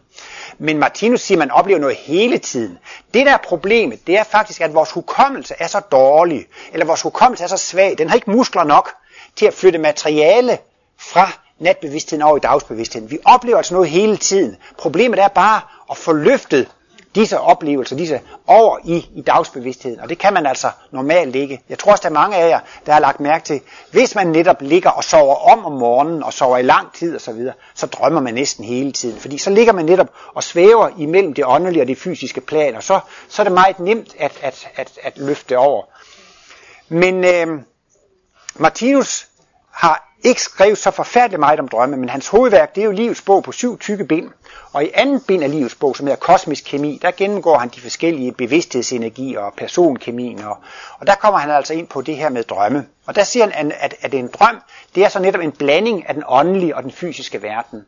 [0.59, 2.79] Men Martinus siger, at man oplever noget hele tiden.
[3.14, 7.03] Det der er problemet, det er faktisk, at vores hukommelse er så dårlig, eller vores
[7.03, 8.90] hukommelse er så svag, den har ikke muskler nok
[9.37, 10.59] til at flytte materiale
[10.98, 13.11] fra natbevidstheden over i dagsbevidstheden.
[13.11, 14.57] Vi oplever altså noget hele tiden.
[14.79, 16.68] Problemet er bare at få løftet
[17.14, 20.00] disse oplevelser, disse over i, i dagsbevidstheden.
[20.00, 21.61] Og det kan man altså normalt ikke.
[21.68, 24.27] Jeg tror også, der er mange af jer, der har lagt mærke til, hvis man
[24.27, 27.87] netop ligger og sover om om morgenen, og sover i lang tid osv., så, så
[27.87, 29.20] drømmer man næsten hele tiden.
[29.20, 32.83] Fordi så ligger man netop og svæver imellem det åndelige og det fysiske plan, og
[32.83, 35.83] så, så er det meget nemt at, at, at, at løfte over.
[36.88, 37.46] Men øh,
[38.55, 39.29] Martinus
[39.70, 43.22] har ikke skrev så forfærdeligt meget om drømme, men hans hovedværk det er jo livets
[43.22, 44.30] bog på syv tykke bind.
[44.72, 47.80] Og i anden bind af livets bog, som hedder Kosmisk Kemi, der gennemgår han de
[47.80, 50.44] forskellige bevidsthedsenergier og personkemien.
[50.44, 50.58] Og,
[50.98, 52.87] og der kommer han altså ind på det her med drømme.
[53.06, 54.60] Og der siger han, at, at en drøm,
[54.94, 57.84] det er så netop en blanding af den åndelige og den fysiske verden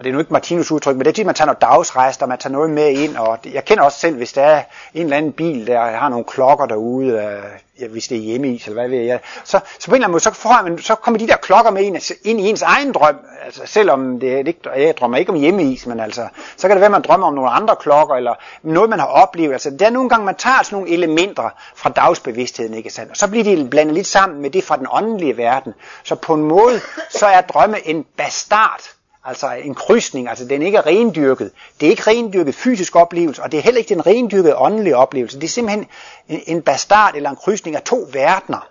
[0.00, 2.24] og det er nu ikke Martinus udtryk, men det er tit, man tager noget dagsrester,
[2.24, 4.62] og man tager noget med ind, og jeg kender også selv, hvis der er
[4.94, 7.42] en eller anden bil, der har nogle klokker derude, øh,
[7.80, 10.10] ja, hvis det er hjemmeis, eller hvad ved jeg, så, så på en eller anden
[10.10, 12.62] måde, så, får man, så kommer de der klokker med ind, altså, ind i ens
[12.62, 16.76] egen drøm, altså selvom det, det, jeg drømmer ikke om hjemmeis, men altså, så kan
[16.76, 19.70] det være, at man drømmer om nogle andre klokker, eller noget, man har oplevet, altså
[19.70, 23.28] det er nogle gange, man tager sådan nogle elementer fra dagsbevidstheden, ikke sandt, og så
[23.28, 26.80] bliver de blandet lidt sammen med det fra den åndelige verden, så på en måde,
[27.10, 28.80] så er drømme en bastard
[29.24, 31.50] Altså en krydsning, altså den ikke er rendyrket.
[31.80, 35.40] Det er ikke rendyrket fysisk oplevelse, og det er heller ikke den rendyrkede åndelige oplevelse.
[35.40, 35.86] Det er simpelthen
[36.28, 38.68] en, en bastard eller en krydsning af to verdener.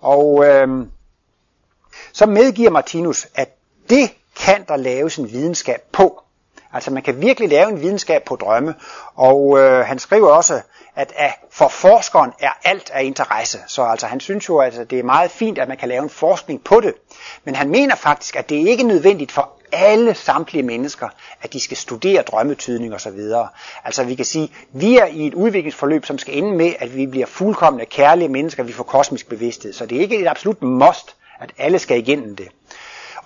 [0.00, 0.90] Og øhm,
[2.12, 3.48] så medgiver Martinus, at
[3.90, 6.22] det kan der laves en videnskab på.
[6.72, 8.74] Altså man kan virkelig lave en videnskab på drømme,
[9.14, 10.60] og øh, han skriver også,
[10.96, 13.58] at, at for forskeren er alt af interesse.
[13.66, 16.10] Så altså han synes jo, at det er meget fint, at man kan lave en
[16.10, 16.94] forskning på det.
[17.44, 21.08] Men han mener faktisk, at det ikke er nødvendigt for alle samtlige mennesker,
[21.42, 23.20] at de skal studere drømmetydning osv.
[23.84, 27.06] Altså vi kan sige, vi er i et udviklingsforløb, som skal ende med, at vi
[27.06, 29.72] bliver fuldkommende kærlige mennesker, vi får kosmisk bevidsthed.
[29.72, 32.48] Så det er ikke et absolut must, at alle skal igennem det.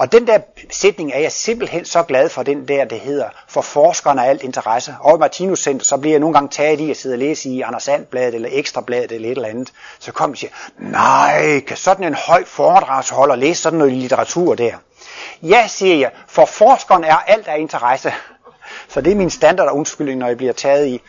[0.02, 0.38] Og den der
[0.70, 4.42] sætning er jeg simpelthen så glad for, den der, det hedder, for forskerne er alt
[4.42, 4.96] interesse.
[5.00, 7.48] Og i Martinus Center, så bliver jeg nogle gange taget i at sidde og læse
[7.48, 9.72] i Anders Sandbladet eller Ekstrabladet eller et eller andet.
[9.98, 14.54] Så kommer de og siger, nej, kan sådan en høj foredragsholder læse sådan noget litteratur
[14.54, 14.74] der?
[15.42, 18.12] Ja, siger jeg, for forskeren er alt af interesse.
[18.88, 21.00] Så det er min standard undskyldning, når jeg bliver taget i.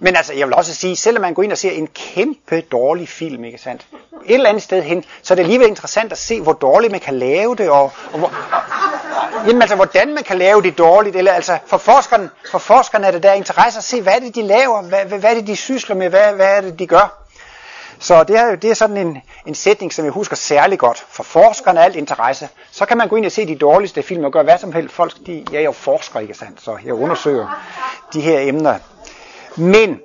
[0.00, 3.08] Men altså, jeg vil også sige, selvom man går ind og ser en kæmpe dårlig
[3.08, 3.86] film, ikke sandt?
[4.26, 7.00] Et eller andet sted hen, så er det alligevel interessant at se, hvor dårligt man
[7.00, 8.32] kan lave det, og, og hvor,
[9.46, 13.10] jamen altså, hvordan man kan lave det dårligt, eller altså, for forskerne, for forskerne er
[13.10, 15.56] det der interesse at se, hvad er det, de laver, hvad, hvad er det, de
[15.56, 17.25] sysler med, hvad, hvad er det, de gør.
[17.98, 20.98] Så det er, det er sådan en, en sætning, som jeg husker særlig godt.
[21.08, 22.48] For forskerne er alt interesse.
[22.70, 24.94] Så kan man gå ind og se de dårligste film og gøre hvad som helst.
[24.94, 26.62] Folk, de, jeg er jo forsker, ikke sandt?
[26.62, 27.62] Så jeg undersøger
[28.12, 28.78] de her emner.
[29.56, 30.00] Men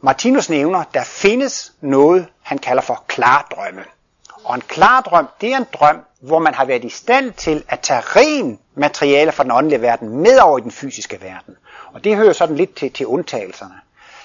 [0.00, 3.84] Martinus nævner, der findes noget, han kalder for klardrømme.
[4.44, 7.80] Og en klardrøm, det er en drøm, hvor man har været i stand til at
[7.80, 11.56] tage ren materiale fra den åndelige verden med over i den fysiske verden.
[11.92, 13.74] Og det hører sådan lidt til, til undtagelserne.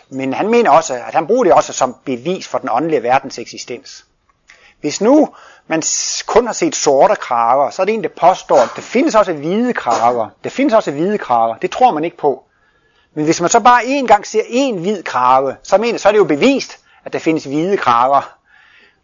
[0.09, 3.39] Men han mener også, at han bruger det også som bevis for den åndelige verdens
[3.39, 4.05] eksistens.
[4.81, 5.29] Hvis nu
[5.67, 5.83] man
[6.25, 9.33] kun har set sorte kraver, så er det en, der påstår, at der findes også
[9.33, 10.29] hvide kraver.
[10.43, 11.55] Der findes også hvide kraver.
[11.55, 12.43] Det tror man ikke på.
[13.13, 16.11] Men hvis man så bare en gang ser en hvid krave, så, mener, så er
[16.11, 18.38] det jo bevist, at der findes hvide kraver.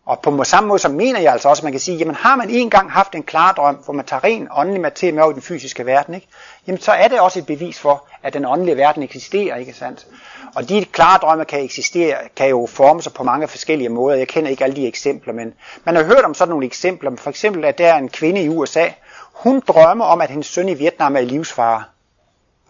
[0.05, 2.35] Og på samme måde så mener jeg altså også, at man kan sige, jamen har
[2.35, 5.31] man en gang haft en klar drøm, hvor man tager ren åndelig materie med over
[5.31, 6.27] i den fysiske verden, ikke?
[6.67, 10.07] jamen så er det også et bevis for, at den åndelige verden eksisterer, ikke sandt?
[10.55, 14.17] Og de klare drømme kan eksistere, kan jo forme sig på mange forskellige måder.
[14.17, 17.11] Jeg kender ikke alle de eksempler, men man har hørt om sådan nogle eksempler.
[17.17, 18.87] For eksempel, at der er en kvinde i USA,
[19.33, 21.83] hun drømmer om, at hendes søn i Vietnam er i livsfare.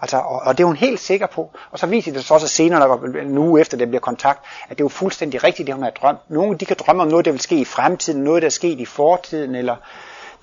[0.01, 1.51] Altså, og, og det er hun helt sikker på.
[1.71, 4.69] Og så viser det sig også senere, når en uge efter det bliver kontakt, at
[4.69, 6.19] det er jo fuldstændig rigtigt, det hun har drømt.
[6.29, 8.79] Nogle de kan drømme om noget, der vil ske i fremtiden, noget, der er sket
[8.79, 9.75] i fortiden, eller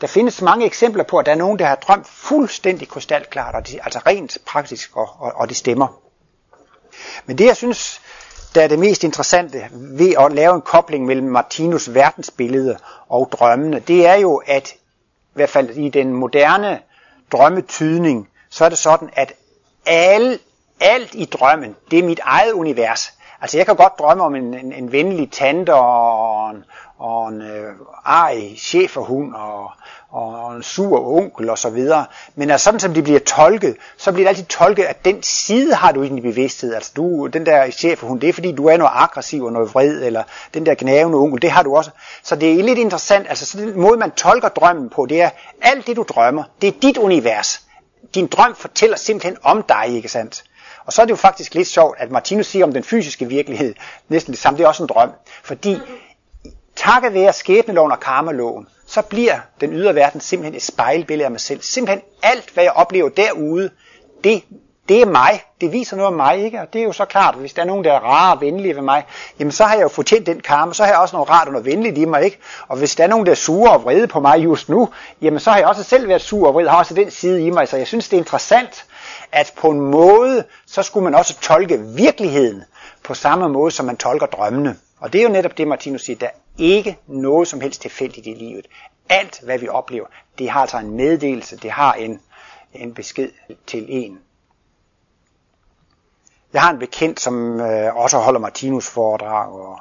[0.01, 3.69] der findes mange eksempler på, at der er nogen, der har drømt fuldstændig krystalklart, og
[3.69, 6.01] det, altså rent praktisk, og, og, og det stemmer.
[7.27, 8.01] Men det, jeg synes,
[8.55, 13.79] der er det mest interessante ved at lave en kobling mellem Martinus verdensbillede og drømmene,
[13.79, 16.81] det er jo, at i hvert fald i den moderne
[17.33, 19.33] drømmetydning, så er det sådan, at
[19.87, 20.39] al,
[20.81, 23.13] alt i drømmen, det er mit eget univers.
[23.43, 26.65] Altså jeg kan godt drømme om en, en, en venlig tante og en,
[26.99, 27.73] og en øh,
[28.07, 29.71] ej cheferhund og,
[30.11, 32.05] og en sur onkel og så videre.
[32.35, 35.75] Men altså, sådan som de bliver tolket, så bliver det altid tolket, at den side
[35.75, 36.75] har du i din bevidsthed.
[36.75, 40.03] Altså du, den der cheferhund, det er fordi du er noget aggressiv og noget vred,
[40.03, 40.23] eller
[40.55, 41.91] den der gnavende onkel, det har du også.
[42.23, 45.31] Så det er lidt interessant, altså så den måde man tolker drømmen på, det er,
[45.63, 47.63] alt det du drømmer, det er dit univers.
[48.15, 50.45] Din drøm fortæller simpelthen om dig, ikke sandt?
[50.85, 53.75] Og så er det jo faktisk lidt sjovt, at Martinus siger om den fysiske virkelighed,
[54.09, 55.11] næsten det samme, det er også en drøm.
[55.43, 55.79] Fordi
[56.77, 61.41] takket være skæbneloven og karmaloven, så bliver den ydre verden simpelthen et spejlbillede af mig
[61.41, 61.63] selv.
[61.63, 63.71] Simpelthen alt, hvad jeg oplever derude,
[64.25, 64.43] det,
[64.89, 65.43] det er mig.
[65.61, 66.61] Det viser noget om mig, ikke?
[66.61, 68.41] Og det er jo så klart, at hvis der er nogen, der er rare og
[68.41, 69.05] venlige ved mig,
[69.39, 71.53] jamen så har jeg jo fortjent den karma, så har jeg også noget rart og
[71.53, 72.39] noget venligt i mig, ikke?
[72.69, 74.89] Og hvis der er nogen, der er sure og vrede på mig just nu,
[75.23, 77.51] jamen så har jeg også selv været sur og vred, har også den side i
[77.51, 78.85] mig, så jeg synes, det er interessant,
[79.33, 82.65] at på en måde, så skulle man også tolke virkeligheden
[83.05, 84.77] på samme måde, som man tolker drømmene.
[85.01, 88.27] Og det er jo netop det, Martinus siger, der er ikke noget som helst tilfældigt
[88.27, 88.67] i livet.
[89.09, 90.07] Alt, hvad vi oplever,
[90.39, 92.21] det har altså en meddelelse, det har en,
[92.75, 93.31] en besked
[93.67, 94.19] til en.
[96.53, 99.81] Jeg har en bekendt, som øh, også holder Martinus foredrag, og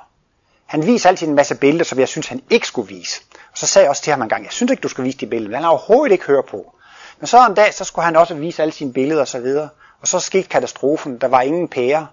[0.65, 3.21] han viser altid en masse billeder, som jeg synes, han ikke skulle vise.
[3.51, 5.17] Og så sagde jeg også til ham en gang, jeg synes ikke, du skal vise
[5.17, 6.75] de billeder, men han har overhovedet ikke hørt på.
[7.19, 9.69] Men så en dag, så skulle han også vise alle sine billeder og så videre.
[10.01, 12.07] Og så skete katastrofen, der var ingen pære.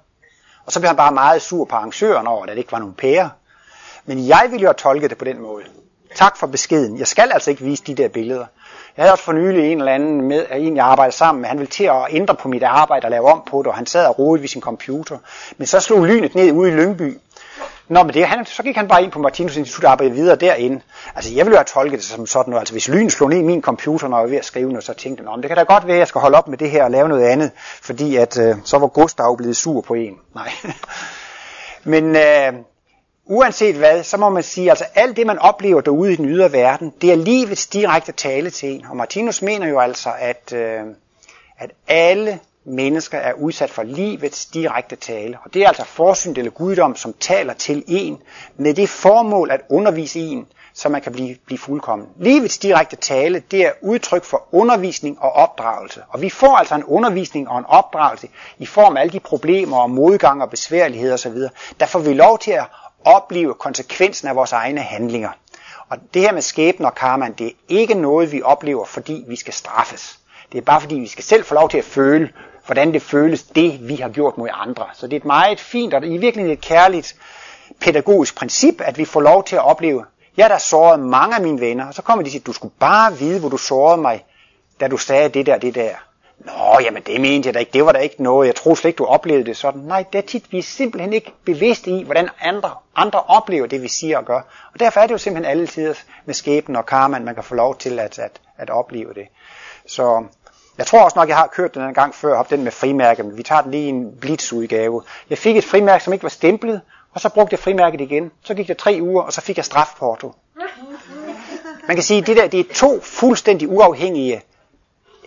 [0.66, 2.94] Og så blev han bare meget sur på arrangøren over, at det ikke var nogen
[2.94, 3.30] pære.
[4.06, 5.64] Men jeg ville jo have tolket det på den måde.
[6.14, 6.98] Tak for beskeden.
[6.98, 8.46] Jeg skal altså ikke vise de der billeder.
[8.98, 11.48] Jeg havde også for nylig en eller anden med, en jeg arbejdede sammen med.
[11.48, 13.86] Han ville til at ændre på mit arbejde og lave om på det, og han
[13.86, 15.18] sad og rodede ved sin computer.
[15.56, 17.18] Men så slog lynet ned ude i Lyngby.
[17.88, 20.36] Nå, men det, han, så gik han bare ind på Martinus Institut og arbejdede videre
[20.36, 20.80] derinde.
[21.14, 22.60] Altså, jeg ville jo have tolket det som sådan noget.
[22.60, 24.84] Altså, hvis lynet slog ned i min computer, når jeg var ved at skrive noget,
[24.84, 26.70] så tænkte jeg, det kan da godt være, at jeg skal holde op med det
[26.70, 27.50] her og lave noget andet,
[27.82, 30.18] fordi at, øh, så var Gustav blevet sur på en.
[30.34, 30.52] Nej.
[31.92, 32.52] men øh,
[33.28, 36.52] uanset hvad, så må man sige, altså alt det, man oplever derude i den ydre
[36.52, 38.86] verden, det er livets direkte tale til en.
[38.90, 40.80] Og Martinus mener jo altså, at, øh,
[41.58, 45.38] at alle mennesker er udsat for livets direkte tale.
[45.44, 48.18] Og det er altså forsynet eller guddom, som taler til en
[48.56, 52.08] med det formål at undervise en, så man kan blive, blive fuldkommen.
[52.16, 56.02] Livets direkte tale, det er udtryk for undervisning og opdragelse.
[56.08, 59.76] Og vi får altså en undervisning og en opdragelse i form af alle de problemer
[59.76, 61.36] og modgang og besværligheder osv.
[61.80, 62.64] Der får vi lov til at
[63.14, 65.30] opleve konsekvensen af vores egne handlinger.
[65.88, 69.36] Og det her med skæbne og karma, det er ikke noget, vi oplever, fordi vi
[69.36, 70.18] skal straffes.
[70.52, 72.30] Det er bare fordi, vi skal selv få lov til at føle,
[72.66, 74.86] hvordan det føles, det vi har gjort mod andre.
[74.94, 77.16] Så det er et meget fint og i virkeligheden et kærligt
[77.80, 80.04] pædagogisk princip, at vi får lov til at opleve,
[80.36, 82.74] jeg der sårede mange af mine venner, og så kommer de og siger, du skulle
[82.80, 84.24] bare vide, hvor du sårede mig,
[84.80, 85.90] da du sagde det der, det der.
[86.38, 88.88] Nå, jamen det mente jeg da ikke, det var da ikke noget, jeg tror slet
[88.88, 89.80] ikke, du oplevede det sådan.
[89.80, 93.82] Nej, det er tit, vi er simpelthen ikke bevidste i, hvordan andre, andre oplever det,
[93.82, 94.40] vi siger og gør.
[94.74, 97.54] Og derfor er det jo simpelthen alle tider med skæbnen og karma, man kan få
[97.54, 99.26] lov til at, at, at opleve det.
[99.86, 100.24] Så
[100.78, 103.22] jeg tror også nok, jeg har kørt den en gang før, op den med frimærke,
[103.22, 105.02] men vi tager den lige en blitzudgave.
[105.30, 106.80] Jeg fik et frimærke, som ikke var stemplet,
[107.12, 108.30] og så brugte jeg frimærket igen.
[108.44, 110.34] Så gik der tre uger, og så fik jeg strafporto.
[111.86, 114.42] Man kan sige, at det, der, det er to fuldstændig uafhængige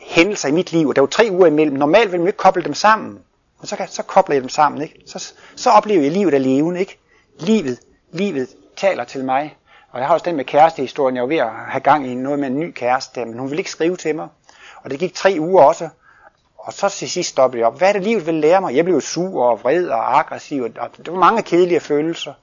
[0.02, 1.78] hændelser i mit liv, og der var tre uger imellem.
[1.78, 3.20] Normalt vil man ikke koble dem sammen,
[3.60, 4.82] men så, kan, så kobler jeg dem sammen.
[4.82, 5.02] Ikke?
[5.06, 6.80] Så, så oplever jeg livet af levende.
[6.80, 7.00] Ikke?
[7.40, 7.80] Livet,
[8.12, 9.58] livet taler til mig.
[9.92, 11.16] Og jeg har også den med kærestehistorien.
[11.16, 13.60] Jeg var ved at have gang i noget med en ny kæreste, men hun ville
[13.60, 14.28] ikke skrive til mig.
[14.84, 15.90] Og det gik tre uger også.
[16.58, 17.78] Og så til sidst stoppede jeg op.
[17.78, 18.76] Hvad er det livet vil lære mig?
[18.76, 20.64] Jeg blev sur og vred og aggressiv.
[20.80, 22.34] Og det var mange kedelige følelser.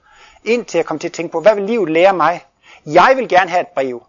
[0.44, 2.44] Indtil jeg kom til at tænke på, hvad vil livet lære mig?
[2.86, 4.02] Jeg vil gerne have et brev.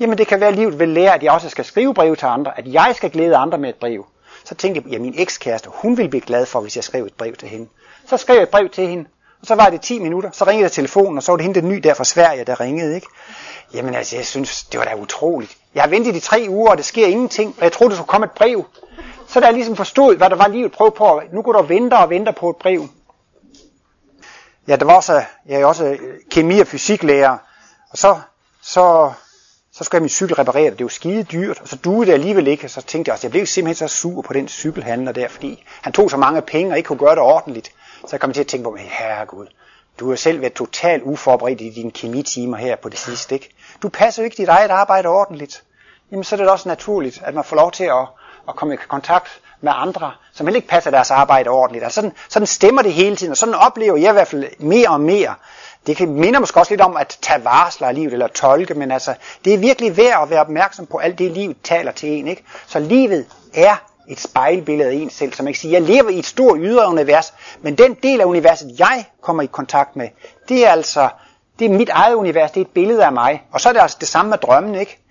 [0.00, 2.26] Jamen det kan være, at livet vil lære, at jeg også skal skrive brev til
[2.26, 2.58] andre.
[2.58, 4.06] At jeg skal glæde andre med et brev.
[4.44, 7.14] Så tænkte jeg, ja min ekskæreste, hun vil blive glad for, hvis jeg skrev et
[7.14, 7.68] brev til hende.
[8.06, 9.04] Så skrev jeg et brev til hende.
[9.40, 10.30] Og så var det 10 minutter.
[10.32, 12.60] Så ringede jeg telefonen, og så var det hende den ny der fra Sverige, der
[12.60, 12.94] ringede.
[12.94, 13.06] Ikke?
[13.74, 15.56] Jamen altså, jeg synes, det var da utroligt.
[15.74, 17.54] Jeg har ventet i tre uger, og det sker ingenting.
[17.58, 18.64] Og jeg troede, der skulle komme et brev.
[19.28, 21.94] Så da jeg ligesom forstod, hvad der var livet, prøve på, nu går du vente
[21.94, 22.88] og vente på et brev.
[24.68, 25.98] Ja, der var også, jeg er også øh,
[26.30, 27.38] kemi- og fysiklærer,
[27.90, 28.20] og så,
[28.62, 29.12] så,
[29.76, 32.46] så skulle jeg min cykel reparere, det var skide dyrt, og så duede det alligevel
[32.46, 35.64] ikke, så tænkte jeg også, jeg blev simpelthen så sur på den cykelhandler der, fordi
[35.82, 37.72] han tog så mange penge og ikke kunne gøre det ordentligt.
[38.00, 39.46] Så jeg kom til at tænke på men herregud,
[40.00, 43.54] du har selv været totalt uforberedt i dine kemitimer her på det sidste, ikke?
[43.82, 45.62] Du passer jo ikke dit eget arbejde ordentligt.
[46.10, 48.06] Jamen så er det også naturligt, at man får lov til at,
[48.48, 51.84] at komme i kontakt med andre, som heller ikke passer deres arbejde ordentligt.
[51.84, 54.88] Altså sådan, sådan stemmer det hele tiden, og sådan oplever jeg i hvert fald mere
[54.88, 55.34] og mere.
[55.86, 58.90] Det kan minder måske også lidt om at tage varsler af livet eller tolke, men
[58.90, 62.28] altså, det er virkelig værd at være opmærksom på alt det, livet taler til en.
[62.28, 62.44] Ikke?
[62.66, 63.76] Så livet er
[64.08, 66.88] et spejlbillede af en selv, som jeg kan sige, jeg lever i et stort ydre
[66.88, 70.08] univers, men den del af universet, jeg kommer i kontakt med,
[70.48, 71.08] det er altså,
[71.58, 73.42] det er mit eget univers, det er et billede af mig.
[73.52, 75.03] Og så er det altså det samme med drømmen, ikke?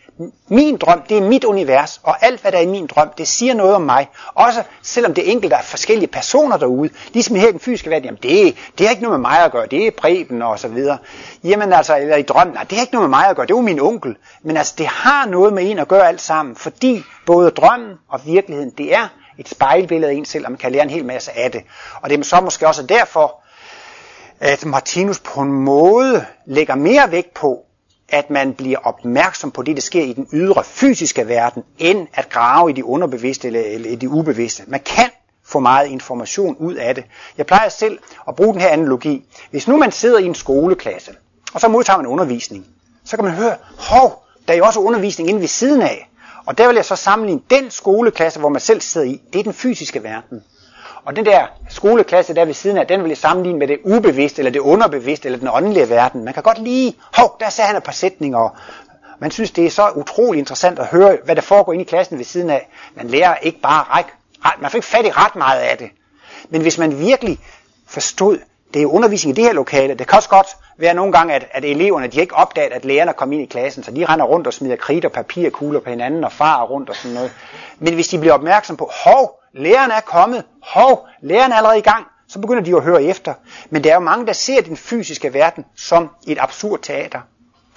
[0.48, 3.28] Min drøm, det er mit univers, og alt hvad der er i min drøm, det
[3.28, 4.10] siger noget om mig.
[4.34, 8.20] Også selvom det enkelte er forskellige personer derude, ligesom her i den fysiske verden, jamen
[8.24, 10.98] det, det har ikke noget med mig at gøre, det er Preben og så videre.
[11.44, 13.54] Jamen altså, eller i drømmen, nej, det har ikke noget med mig at gøre, det
[13.54, 14.16] er jo min onkel.
[14.44, 18.26] Men altså, det har noget med en at gøre alt sammen, fordi både drømmen og
[18.26, 21.38] virkeligheden, det er et spejlbillede af en selv, og man kan lære en hel masse
[21.38, 21.62] af det.
[22.02, 23.44] Og det er så måske også derfor,
[24.40, 27.66] at Martinus på en måde lægger mere vægt på,
[28.10, 32.30] at man bliver opmærksom på det, der sker i den ydre fysiske verden, end at
[32.30, 34.64] grave i de underbevidste eller, eller i de ubevidste.
[34.68, 35.10] Man kan
[35.46, 37.04] få meget information ud af det.
[37.38, 39.26] Jeg plejer selv at bruge den her analogi.
[39.52, 41.12] Hvis nu man sidder i en skoleklasse,
[41.54, 42.66] og så modtager man undervisning,
[43.04, 46.10] så kan man høre, hov, der er jo også undervisning inde ved siden af.
[46.46, 49.44] Og der vil jeg så sammenligne den skoleklasse, hvor man selv sidder i, det er
[49.44, 50.44] den fysiske verden.
[51.06, 54.40] Og den der skoleklasse der ved siden af, den vil jeg sammenligne med det ubevidste,
[54.40, 56.24] eller det underbevidste, eller den åndelige verden.
[56.24, 58.52] Man kan godt lige, hov, der sagde han et par sætninger, og
[59.20, 62.18] man synes, det er så utrolig interessant at høre, hvad der foregår inde i klassen
[62.18, 62.70] ved siden af.
[62.96, 64.06] Man lærer ikke bare ret,
[64.46, 65.90] ret man får ikke fat i ret meget af det.
[66.50, 67.40] Men hvis man virkelig
[67.88, 68.40] forstod,
[68.74, 71.48] det er undervisning i det her lokale, det kan også godt være nogle gange, at,
[71.52, 74.48] at eleverne de ikke opdaget, at lærerne kom ind i klassen, så de render rundt
[74.48, 77.32] og smider kridt og papirkugler på hinanden og far rundt og sådan noget.
[77.80, 81.82] Men hvis de bliver opmærksom på, hov, læreren er kommet, hov, læreren er allerede i
[81.82, 83.34] gang, så begynder de at høre efter.
[83.70, 87.22] Men der er jo mange, der ser den fysiske verden som et absurd teater.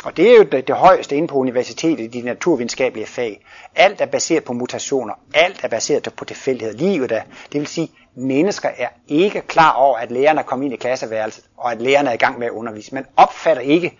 [0.04, 3.46] Og det er jo det, det højeste inde på universitetet i de naturvidenskabelige fag.
[3.74, 5.14] Alt er baseret på mutationer.
[5.34, 6.74] Alt er baseret på tilfældighed.
[6.74, 10.74] Livet er, det vil sige, mennesker er ikke klar over, at lærerne er kommet ind
[10.74, 12.94] i klasseværelset, og at lærerne er i gang med at undervise.
[12.94, 13.98] Man opfatter ikke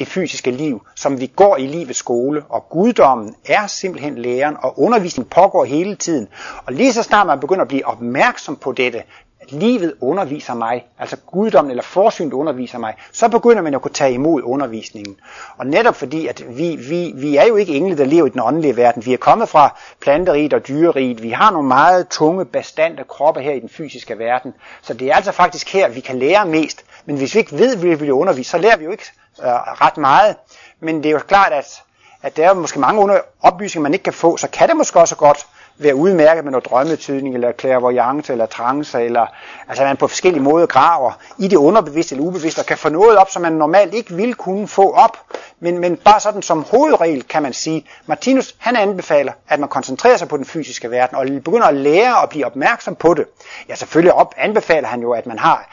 [0.00, 4.80] det fysiske liv, som vi går i livets skole, og guddommen er simpelthen læreren, og
[4.80, 6.28] undervisning pågår hele tiden.
[6.66, 9.02] Og lige så snart man begynder at blive opmærksom på dette,
[9.40, 13.92] at livet underviser mig, altså guddommen eller forsynet underviser mig, så begynder man at kunne
[13.92, 15.16] tage imod undervisningen.
[15.56, 18.40] Og netop fordi, at vi, vi, vi er jo ikke engle, der lever i den
[18.40, 19.06] åndelige verden.
[19.06, 21.22] Vi er kommet fra planteriet og dyreriet.
[21.22, 24.54] Vi har nogle meget tunge, bestandte kroppe her i den fysiske verden.
[24.82, 26.84] Så det er altså faktisk her, vi kan lære mest.
[27.06, 29.46] Men hvis vi ikke ved, hvad vi vil undervise, så lærer vi jo ikke øh,
[29.46, 30.36] ret meget.
[30.80, 31.82] Men det er jo klart, at,
[32.22, 35.00] at der er måske mange under oplysninger, man ikke kan få, så kan det måske
[35.00, 35.46] også godt
[35.80, 39.26] være udmærket med noget drømmetydning, eller clairvoyance, eller trance, eller
[39.68, 43.16] altså man på forskellige måder graver i det underbevidste eller ubevidste, og kan få noget
[43.16, 45.16] op, som man normalt ikke ville kunne få op.
[45.60, 50.16] Men, men bare sådan som hovedregel kan man sige, Martinus han anbefaler, at man koncentrerer
[50.16, 53.26] sig på den fysiske verden, og begynder at lære og blive opmærksom på det.
[53.68, 55.68] Ja, selvfølgelig op, anbefaler han jo, at man har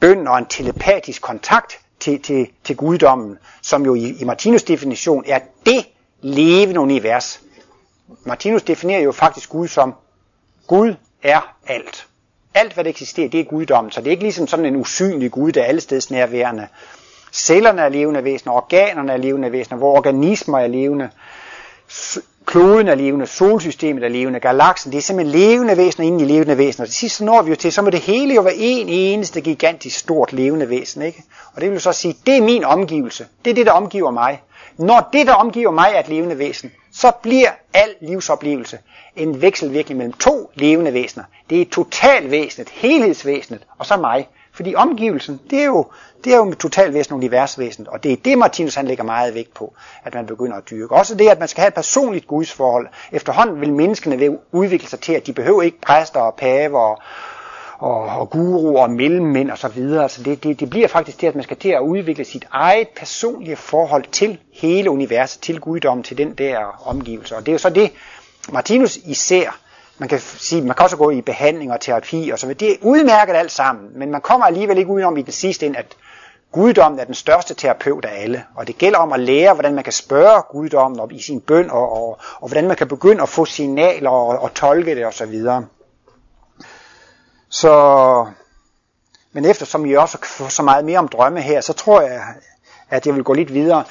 [0.00, 5.24] bøn og en telepatisk kontakt til, til, til guddommen, som jo i, i Martinus definition
[5.26, 5.86] er det
[6.20, 7.40] levende univers.
[8.24, 9.94] Martinus definerer jo faktisk Gud som,
[10.66, 12.06] Gud er alt.
[12.54, 15.30] Alt hvad der eksisterer, det er guddommen, så det er ikke ligesom sådan en usynlig
[15.30, 16.68] Gud, der er alle steds nærværende.
[17.32, 21.10] Cellerne er levende væsener, organerne er levende væsener, hvor organismer er levende,
[22.50, 26.58] kloden er levende, solsystemet er levende, galaksen, det er simpelthen levende væsener inden i levende
[26.58, 26.86] væsener.
[26.86, 29.98] Det sidste når vi jo til, så må det hele jo være en eneste gigantisk
[29.98, 31.22] stort levende væsen, ikke?
[31.54, 33.26] Og det vil så sige, det er min omgivelse.
[33.44, 34.42] Det er det, der omgiver mig.
[34.76, 38.78] Når det, der omgiver mig, er et levende væsen, så bliver al livsoplevelse
[39.16, 41.24] en vekselvirkning mellem to levende væsener.
[41.50, 44.28] Det er totalvæsenet, helhedsvæsenet, og så mig.
[44.52, 45.86] Fordi omgivelsen, det er jo,
[46.24, 49.54] det er jo totalt væsen, universvæsen, og det er det, Martinus han lægger meget vægt
[49.54, 50.94] på, at man begynder at dyrke.
[50.94, 52.88] Også det, at man skal have et personligt gudsforhold.
[53.12, 56.98] Efterhånden vil menneskene udvikle sig til, at de behøver ikke præster og paver og,
[57.78, 60.08] og, og guruer og mellemmænd og så videre.
[60.08, 62.88] Så det, det, det bliver faktisk det, at man skal til at udvikle sit eget
[62.88, 67.36] personlige forhold til hele universet, til guddommen, til den der omgivelse.
[67.36, 67.92] Og det er jo så det,
[68.52, 69.58] Martinus især,
[70.00, 72.58] man kan sige, man kan også gå i behandling og terapi og så videre.
[72.58, 75.78] Det er udmærket alt sammen, men man kommer alligevel ikke udenom i den sidste ende,
[75.78, 75.96] at
[76.52, 78.44] guddommen er den største terapeut af alle.
[78.54, 81.70] Og det gælder om at lære, hvordan man kan spørge guddommen op i sin bøn,
[81.70, 85.42] og, og, og hvordan man kan begynde at få signaler og, og tolke det osv.
[85.42, 85.62] Så,
[87.50, 88.26] så,
[89.32, 92.22] men eftersom I også får så meget mere om drømme her, så tror jeg,
[92.90, 93.84] at jeg vil gå lidt videre.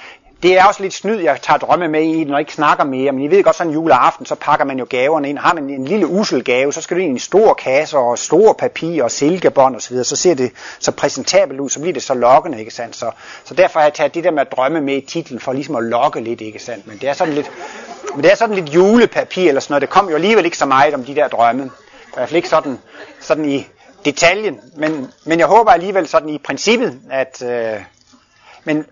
[0.44, 3.12] Det er også lidt snyd, jeg tager drømme med i, når jeg ikke snakker mere.
[3.12, 5.38] Men I ved godt, sådan en juleaften, så pakker man jo gaverne ind.
[5.38, 8.20] Har man en lille usel gave, så skal du ind i en stor kasse og
[8.20, 10.04] store papir og silkebånd osv.
[10.04, 12.96] Så ser det så præsentabelt ud, så bliver det så lokkende, ikke sandt?
[12.96, 13.12] Så,
[13.44, 15.76] så derfor har jeg taget det der med at drømme med i titlen, for ligesom
[15.76, 16.88] at lokke lidt, ikke sandt?
[16.88, 17.52] Men det er sådan lidt,
[18.16, 19.82] men det er sådan lidt julepapir eller sådan noget.
[19.82, 21.66] Det kom jo alligevel ikke så meget om de der drømme.
[21.66, 22.80] I hvert fald ikke sådan,
[23.20, 23.68] sådan i
[24.06, 24.60] detaljen.
[24.76, 27.44] Men, men jeg håber alligevel sådan i princippet, at...
[27.46, 27.82] Øh,
[28.64, 28.86] men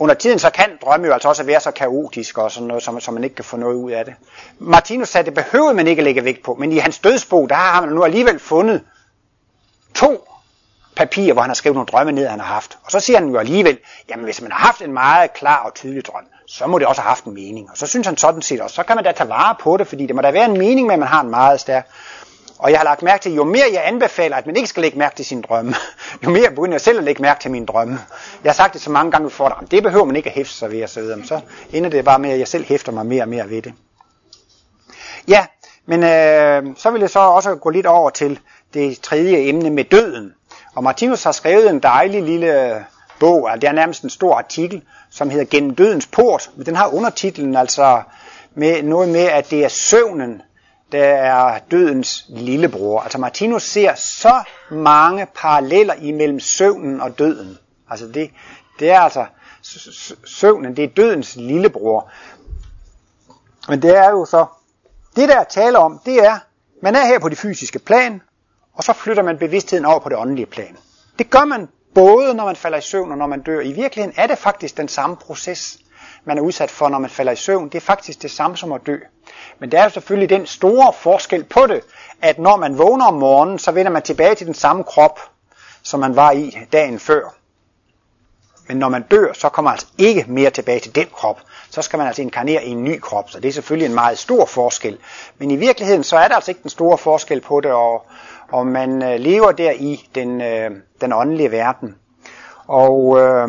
[0.00, 3.00] under tiden så kan drømme jo altså også være så kaotisk og sådan noget, som,
[3.00, 4.14] som man ikke kan få noget ud af det.
[4.58, 7.80] Martinus sagde, det behøvede man ikke lægge vægt på, men i hans dødsbo, der har
[7.80, 8.82] man nu alligevel fundet
[9.94, 10.28] to
[10.96, 12.78] papirer, hvor han har skrevet nogle drømme ned, han har haft.
[12.84, 13.78] Og så siger han jo alligevel,
[14.10, 17.02] jamen hvis man har haft en meget klar og tydelig drøm, så må det også
[17.02, 17.70] have haft en mening.
[17.70, 19.86] Og så synes han sådan set også, så kan man da tage vare på det,
[19.86, 21.88] fordi det må da være en mening med, at man har en meget stærk
[22.60, 24.98] og jeg har lagt mærke til, jo mere jeg anbefaler, at man ikke skal lægge
[24.98, 25.74] mærke til sine drømme,
[26.24, 27.98] jo mere begynder jeg selv at lægge mærke til mine drømme.
[28.44, 30.54] Jeg har sagt det så mange gange for dig, det behøver man ikke at hæfte
[30.54, 31.26] sig ved, så, videre.
[31.26, 31.40] så
[31.72, 33.72] ender det bare med, at jeg selv hæfter mig mere og mere ved det.
[35.28, 35.46] Ja,
[35.86, 38.38] men øh, så vil jeg så også gå lidt over til
[38.74, 40.34] det tredje emne med døden.
[40.74, 42.80] Og Martinus har skrevet en dejlig lille øh,
[43.20, 46.76] bog, altså det er nærmest en stor artikel, som hedder Gennem dødens port, men den
[46.76, 48.02] har undertitlen altså
[48.54, 50.42] med noget med, at det er søvnen,
[50.92, 53.00] der er dødens lillebror.
[53.00, 57.58] Altså Martinus ser så mange paralleller imellem søvnen og døden.
[57.90, 58.30] Altså det,
[58.78, 59.26] det er altså
[60.24, 62.10] søvnen, det er dødens lillebror.
[63.68, 64.46] Men det er jo så,
[65.16, 66.38] det der taler om, det er,
[66.82, 68.22] man er her på det fysiske plan,
[68.74, 70.76] og så flytter man bevidstheden over på det åndelige plan.
[71.18, 73.60] Det gør man både når man falder i søvn og når man dør.
[73.60, 75.78] I virkeligheden er det faktisk den samme proces,
[76.24, 77.68] man er udsat for, når man falder i søvn.
[77.68, 78.96] Det er faktisk det samme som at dø.
[79.58, 81.80] Men der er jo selvfølgelig den store forskel på det,
[82.22, 85.20] at når man vågner om morgenen, så vender man tilbage til den samme krop,
[85.82, 87.34] som man var i dagen før.
[88.68, 91.40] Men når man dør, så kommer man altså ikke mere tilbage til den krop.
[91.70, 94.18] Så skal man altså inkarnere i en ny krop, så det er selvfølgelig en meget
[94.18, 94.98] stor forskel.
[95.38, 98.06] Men i virkeligheden, så er der altså ikke den store forskel på det, og,
[98.52, 101.96] og man øh, lever der i den, øh, den åndelige verden.
[102.66, 103.48] Og øh,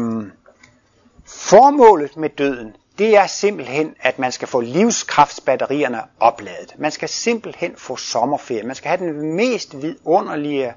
[1.41, 6.75] formålet med døden, det er simpelthen, at man skal få livskraftsbatterierne opladet.
[6.77, 8.63] Man skal simpelthen få sommerferie.
[8.63, 10.73] Man skal have den mest vidunderlige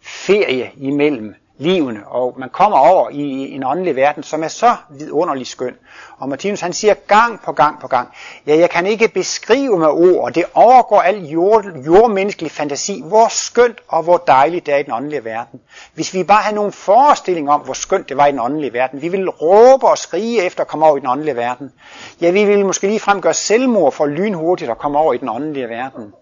[0.00, 5.46] ferie imellem livene, og man kommer over i en åndelig verden, som er så vidunderlig
[5.46, 5.74] skøn.
[6.18, 8.08] Og Martinus han siger gang på gang på gang,
[8.46, 13.28] ja, jeg kan ikke beskrive med ord, og det overgår al jord, jordmenneskelig fantasi, hvor
[13.28, 15.60] skønt og hvor dejligt det er i den åndelige verden.
[15.94, 19.02] Hvis vi bare havde nogen forestilling om, hvor skønt det var i den åndelige verden,
[19.02, 21.72] vi ville råbe og skrige efter at komme over i den åndelige verden.
[22.20, 25.28] Ja, vi ville måske lige frem gøre selvmord for lynhurtigt at komme over i den
[25.28, 26.14] åndelige verden.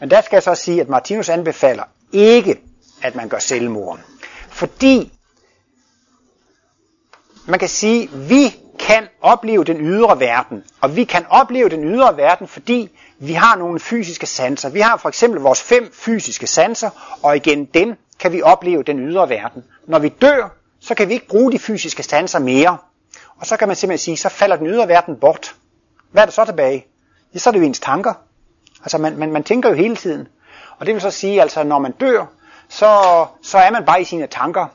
[0.00, 2.60] Men der skal jeg så sige, at Martinus anbefaler ikke,
[3.02, 3.98] at man gør selvmord.
[4.52, 5.12] Fordi
[7.46, 10.64] man kan sige, vi kan opleve den ydre verden.
[10.80, 14.68] Og vi kan opleve den ydre verden, fordi vi har nogle fysiske sanser.
[14.68, 18.98] Vi har for eksempel vores fem fysiske sanser, og igen dem kan vi opleve den
[18.98, 19.64] ydre verden.
[19.86, 22.76] Når vi dør, så kan vi ikke bruge de fysiske sanser mere.
[23.36, 25.54] Og så kan man simpelthen sige, så falder den ydre verden bort.
[26.10, 26.86] Hvad er der så tilbage?
[27.34, 28.14] Ja, så er det jo ens tanker.
[28.80, 30.28] Altså man, man, man tænker jo hele tiden.
[30.78, 32.26] Og det vil så sige, altså når man dør,
[32.72, 34.66] så, så er man bare i sine tanker.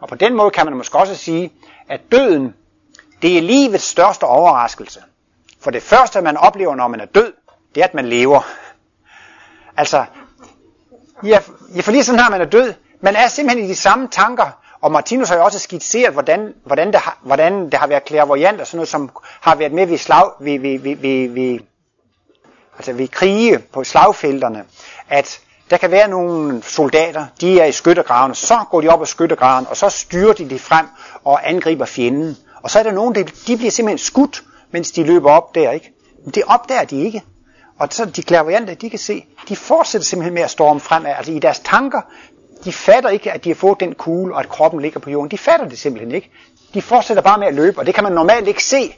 [0.00, 1.52] Og på den måde kan man måske også sige,
[1.88, 2.54] at døden,
[3.22, 5.02] det er livets største overraskelse.
[5.60, 7.32] For det første, man oplever, når man er død,
[7.74, 8.40] det er, at man lever.
[9.76, 10.04] Altså,
[11.24, 11.38] ja,
[11.76, 14.50] ja for lige sådan her, man er død, man er simpelthen i de samme tanker,
[14.80, 18.60] og Martinus har jo også skitseret, hvordan, hvordan, det, har, hvordan det har været klærvoyant
[18.60, 21.58] og sådan noget, som har været med ved, slag, ved, ved, ved, ved, ved,
[22.76, 24.64] altså ved krige på slagfelterne,
[25.08, 25.40] at
[25.74, 29.66] der kan være nogle soldater, de er i skyttegraven, så går de op af skyttegraven,
[29.70, 30.86] og så styrer de det frem
[31.24, 32.36] og angriber fjenden.
[32.62, 35.70] Og så er der nogen, de, de bliver simpelthen skudt, mens de løber op der,
[35.70, 35.92] ikke?
[36.24, 37.22] Men det opdager de ikke.
[37.78, 41.12] Og så de klærvoyante, de kan se, de fortsætter simpelthen med at storme fremad.
[41.16, 42.00] Altså i deres tanker,
[42.64, 45.30] de fatter ikke, at de har fået den kugle, og at kroppen ligger på jorden.
[45.30, 46.30] De fatter det simpelthen ikke.
[46.74, 48.96] De fortsætter bare med at løbe, og det kan man normalt ikke se.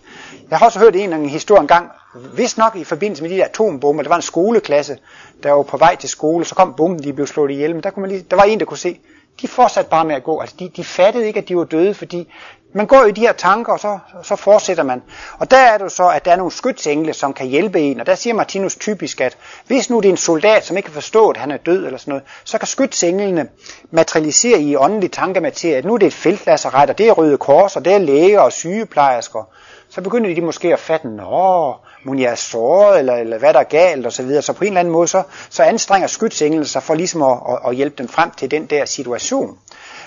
[0.50, 1.90] Jeg har også hørt en, en historie engang,
[2.34, 4.98] hvis nok i forbindelse med de der atombomber, der var en skoleklasse,
[5.42, 7.90] der var på vej til skole, så kom bomben, de blev slået ihjel, men der,
[7.90, 9.00] kunne man lige, der var en, der kunne se,
[9.40, 10.40] de fortsatte bare med at gå.
[10.40, 12.32] Altså, de, de fattede ikke, at de var døde, fordi
[12.72, 15.02] man går i de her tanker, og så, så fortsætter man.
[15.38, 18.00] Og der er det så, at der er nogle skytsengle, som kan hjælpe en.
[18.00, 19.36] Og der siger Martinus typisk, at
[19.66, 21.98] hvis nu det er en soldat, som ikke kan forstå, at han er død eller
[21.98, 23.48] sådan noget, så kan skytsenglene
[23.90, 27.76] materialisere i åndelig tankematerie, at nu er det et feltlasseret, og det er Røde Kors,
[27.76, 29.48] og det er læger og sygeplejersker.
[29.90, 31.74] Så begynder de måske at fatte, nå,
[32.04, 34.42] må jeg er såret, eller, eller hvad der er galt, og så videre.
[34.42, 37.58] Så på en eller anden måde, så, så anstrenger skytsenglen sig for ligesom at, at,
[37.68, 39.58] at hjælpe dem frem til den der situation.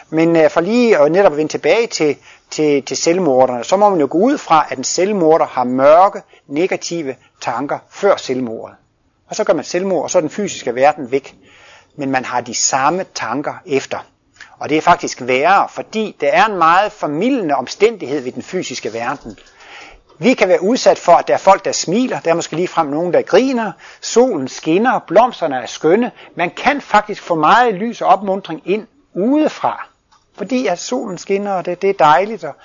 [0.10, 2.18] Men uh, for lige at netop vende tilbage til,
[2.50, 6.22] til, til selvmorderne, så må man jo gå ud fra, at en selvmorder har mørke,
[6.48, 8.76] negative tanker før selvmordet.
[9.30, 11.36] Og så gør man selvmord, og så er den fysiske verden væk.
[11.96, 13.98] Men man har de samme tanker efter.
[14.60, 18.94] Og det er faktisk værre, fordi der er en meget formidlende omstændighed ved den fysiske
[18.94, 19.38] verden.
[20.22, 22.68] Vi kan være udsat for, at der er folk, der smiler, der er måske lige
[22.68, 26.12] frem nogen, der griner, solen skinner, blomsterne er skønne.
[26.36, 29.88] Man kan faktisk få meget lys og opmundring ind udefra,
[30.38, 32.44] fordi at solen skinner, og det, det er dejligt.
[32.44, 32.56] Og...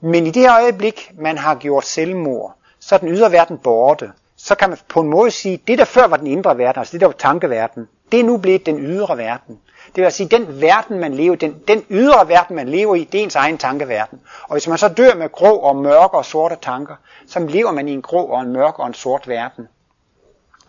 [0.00, 4.10] Men i det øjeblik, man har gjort selvmord, så er den ydre verden borte.
[4.36, 6.92] Så kan man på en måde sige, det der før var den indre verden, altså
[6.92, 9.58] det der var tankeverden, det er nu blevet den ydre verden.
[9.96, 13.20] Det vil sige, den verden, man lever den, den ydre verden, man lever i, det
[13.20, 14.20] er ens egen tankeverden.
[14.42, 17.88] Og hvis man så dør med grå og mørke og sorte tanker, så lever man
[17.88, 19.68] i en grå og en mørk og en sort verden.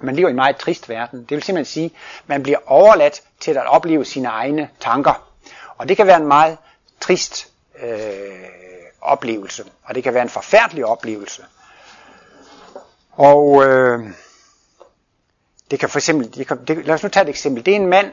[0.01, 1.20] Man lever i en meget trist verden.
[1.20, 5.30] Det vil simpelthen sige, at man bliver overladt til at opleve sine egne tanker.
[5.78, 6.57] Og det kan være en meget
[6.99, 7.47] trist
[7.84, 7.99] øh,
[9.01, 11.43] oplevelse, og det kan være en forfærdelig oplevelse.
[13.11, 13.99] Og øh,
[15.72, 17.66] det kan for eksempel, det kan, det, lad os nu tage et eksempel.
[17.66, 18.11] Det er en mand,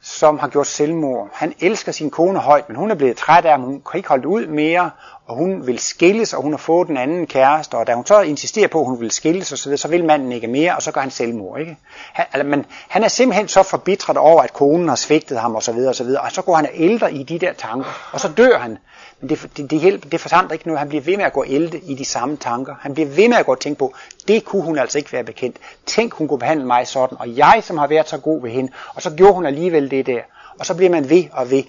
[0.00, 1.28] som har gjort selvmord.
[1.32, 4.08] Han elsker sin kone højt, men hun er blevet træt af ham, hun kan ikke
[4.08, 4.90] holde det ud mere,
[5.28, 8.20] og hun vil skilles, og hun har fået den anden kæreste, og da hun så
[8.20, 11.00] insisterer på, at hun vil skilles og så vil manden ikke mere, og så gør
[11.00, 11.60] han selvmord.
[11.60, 11.76] Ikke?
[12.12, 15.74] Han, altså, men han er simpelthen så forbitret over, at konen har svigtet ham osv.,
[15.74, 18.28] og, så videre, og så går han og ældre i de der tanker, og så
[18.36, 18.78] dør han.
[19.20, 20.78] Men det, det, det, hjælper, det forandrer ikke noget.
[20.78, 22.74] Han bliver ved med at gå ældre i de samme tanker.
[22.80, 23.94] Han bliver ved med at gå og tænke på,
[24.28, 25.56] det kunne hun altså ikke være bekendt.
[25.86, 28.72] Tænk, hun kunne behandle mig sådan, og jeg, som har været så god ved hende,
[28.94, 30.20] og så gjorde hun alligevel det der.
[30.58, 31.62] Og så bliver man ved og ved.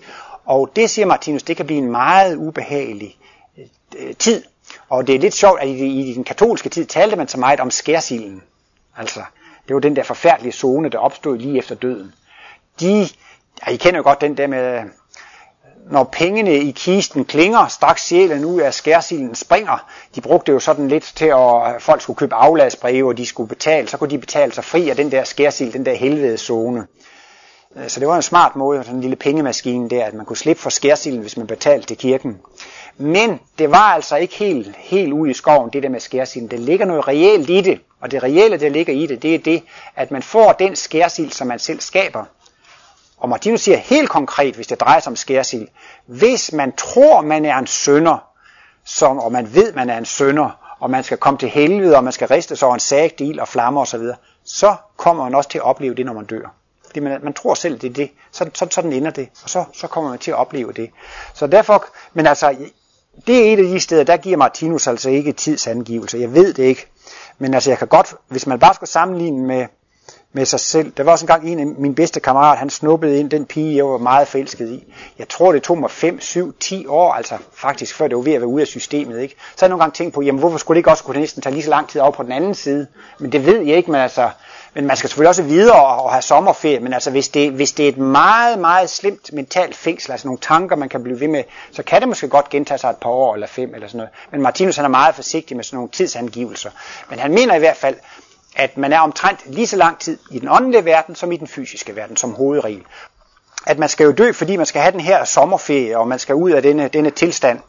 [0.45, 3.19] Og det siger Martinus, det kan blive en meget ubehagelig
[3.97, 4.43] øh, tid.
[4.89, 7.59] Og det er lidt sjovt, at i, i den katolske tid talte man så meget
[7.59, 8.43] om skærsilden.
[8.97, 9.19] Altså,
[9.67, 12.13] det var den der forfærdelige zone, der opstod lige efter døden.
[12.79, 13.07] De,
[13.67, 14.83] ja, I kender jo godt den der med,
[15.91, 19.89] når pengene i kisten klinger, straks sjælen ud af skærsilden springer.
[20.15, 23.87] De brugte jo sådan lidt til, at folk skulle købe afladsbreve, og de skulle betale.
[23.87, 26.87] Så kunne de betale sig fri af den der skærsild, den der helvede zone.
[27.75, 30.37] Øh, så det var en smart måde, sådan en lille pengemaskine der, at man kunne
[30.37, 32.41] slippe for skærsilden, hvis man betalte til kirken.
[33.01, 36.51] Men det var altså ikke helt, helt ude i skoven, det der med skærsilden.
[36.51, 39.39] Det ligger noget reelt i det, og det reelle, der ligger i det, det er
[39.39, 39.63] det,
[39.95, 42.25] at man får den skærsild, som man selv skaber.
[43.17, 45.67] Og Martinus siger helt konkret, hvis det drejer sig om skærsild,
[46.05, 48.17] hvis man tror, man er en sønder,
[48.85, 52.03] som, og man ved, man er en sønder, og man skal komme til helvede, og
[52.03, 54.01] man skal riste sig over en sagdil og flammer osv.,
[54.43, 56.53] så kommer man også til at opleve det, når man dør.
[56.85, 58.11] Fordi man, man tror selv, det er det.
[58.31, 60.89] Så, så, sådan ender det, og så, så kommer man til at opleve det.
[61.33, 62.55] Så derfor, men altså,
[63.27, 66.17] det er et af de steder, der giver Martinus altså ikke tidsangivelse.
[66.17, 66.85] Jeg ved det ikke.
[67.37, 69.65] Men altså, jeg kan godt, hvis man bare skulle sammenligne med
[70.33, 70.91] med sig selv.
[70.97, 73.85] Der var også engang en af mine bedste kammerater, han snuppede ind den pige, jeg
[73.85, 74.93] var meget forelsket i.
[75.19, 78.33] Jeg tror, det tog mig 5, 7, 10 år, altså faktisk før det var ved
[78.33, 79.19] at være ude af systemet.
[79.19, 79.35] Ikke?
[79.39, 81.41] Så har jeg nogle gange tænkt på, jamen hvorfor skulle det ikke også kunne næsten
[81.41, 82.87] tage lige så lang tid over på den anden side?
[83.19, 84.29] Men det ved jeg ikke, men altså,
[84.73, 87.85] men man skal selvfølgelig også videre og have sommerferie, men altså hvis det, hvis det
[87.85, 91.43] er et meget, meget slemt mentalt fængsel, altså nogle tanker, man kan blive ved med,
[91.71, 94.11] så kan det måske godt gentage sig et par år eller fem eller sådan noget.
[94.31, 96.69] Men Martinus han er meget forsigtig med sådan nogle tidsangivelser.
[97.09, 97.95] Men han mener i hvert fald,
[98.55, 101.47] at man er omtrent lige så lang tid i den åndelige verden, som i den
[101.47, 102.83] fysiske verden, som hovedregel.
[103.67, 106.35] At man skal jo dø, fordi man skal have den her sommerferie, og man skal
[106.35, 107.59] ud af denne, denne tilstand.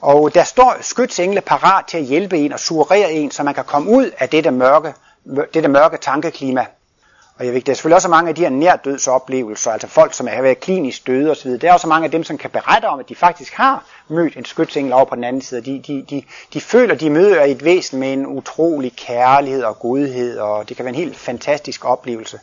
[0.00, 3.64] Og der står skytsengle parat til at hjælpe en og surere en, så man kan
[3.64, 4.94] komme ud af dette mørke,
[5.26, 6.66] det der mørke tankeklima.
[7.38, 10.26] Og jeg ved, der er selvfølgelig også mange af de her nærdødsoplevelser, altså folk, som
[10.26, 11.50] har været klinisk døde osv.
[11.50, 14.36] Der er også mange af dem, som kan berette om, at de faktisk har mødt
[14.36, 15.60] en skytsengel over på den anden side.
[15.60, 16.22] De, de, de,
[16.52, 20.84] de føler, de møder et væsen med en utrolig kærlighed og godhed, og det kan
[20.84, 22.38] være en helt fantastisk oplevelse.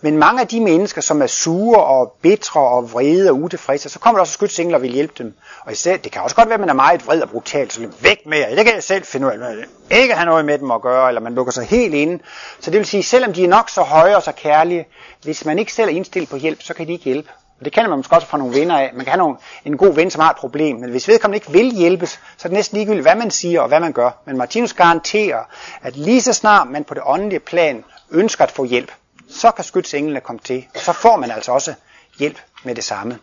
[0.00, 3.98] Men mange af de mennesker, som er sure og bitre og vrede og utilfredse, så
[3.98, 5.34] kommer der også skytsengler og vil hjælpe dem.
[5.60, 7.88] Og især, det kan også godt være, at man er meget vred og brutal, så
[8.00, 8.54] væk med jer.
[8.54, 9.54] Det kan jeg selv finde ud af.
[9.90, 12.22] Ikke have noget med dem at gøre, eller man lukker sig helt inde.
[12.60, 14.86] Så det vil sige, selvom de er nok så høje og så kærlige,
[15.22, 17.28] hvis man ikke selv er indstillet på hjælp, så kan de ikke hjælpe.
[17.58, 18.90] Og det kender man måske også fra nogle venner af.
[18.94, 21.52] Man kan have nogle, en god ven, som har et problem, men hvis vedkommende ikke
[21.52, 24.10] vil hjælpes, så er det næsten ligegyldigt, hvad man siger og hvad man gør.
[24.26, 25.44] Men Martinus garanterer,
[25.82, 28.92] at lige så snart man på det åndelige plan ønsker at få hjælp,
[29.30, 31.74] så kan skytsenglene komme til, og så får man altså også
[32.18, 33.18] hjælp med det samme.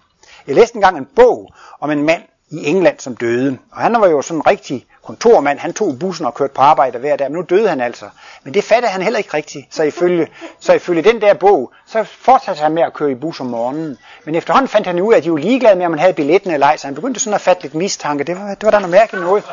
[0.47, 4.07] Jeg læste engang en bog om en mand i England, som døde, og han var
[4.07, 7.35] jo sådan en rigtig kontormand, han tog bussen og kørte på arbejde hver dag, men
[7.35, 8.05] nu døde han altså.
[8.43, 10.27] Men det fattede han heller ikke rigtigt, så ifølge,
[10.59, 13.97] så ifølge den der bog, så fortsatte han med at køre i bus om morgenen.
[14.25, 16.51] Men efterhånden fandt han ud af, at de var ligeglade med, om han havde billetten
[16.51, 18.23] eller ej, så han begyndte sådan at fatte lidt mistanke.
[18.23, 19.43] Det var, det var da noget mærkeligt noget.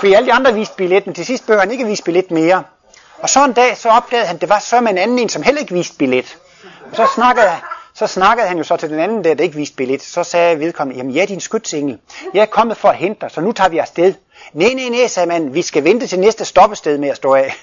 [0.00, 2.62] For alle de andre viste billetten, til sidst behøver han ikke vise billet mere.
[3.18, 5.28] Og så en dag, så opdagede han, at det var så med en anden en,
[5.28, 6.36] som heller ikke viste billet.
[6.90, 7.46] Og så snakkede,
[7.94, 10.02] så snakkede han jo så til den anden der, der ikke viste billet.
[10.02, 11.98] Så sagde vedkommende, jamen ja, din skytsengel.
[12.34, 14.14] Jeg er kommet for at hente dig, så nu tager vi afsted.
[14.52, 17.54] Nej, nej, nej, sagde man, vi skal vente til næste stoppested med at stå af.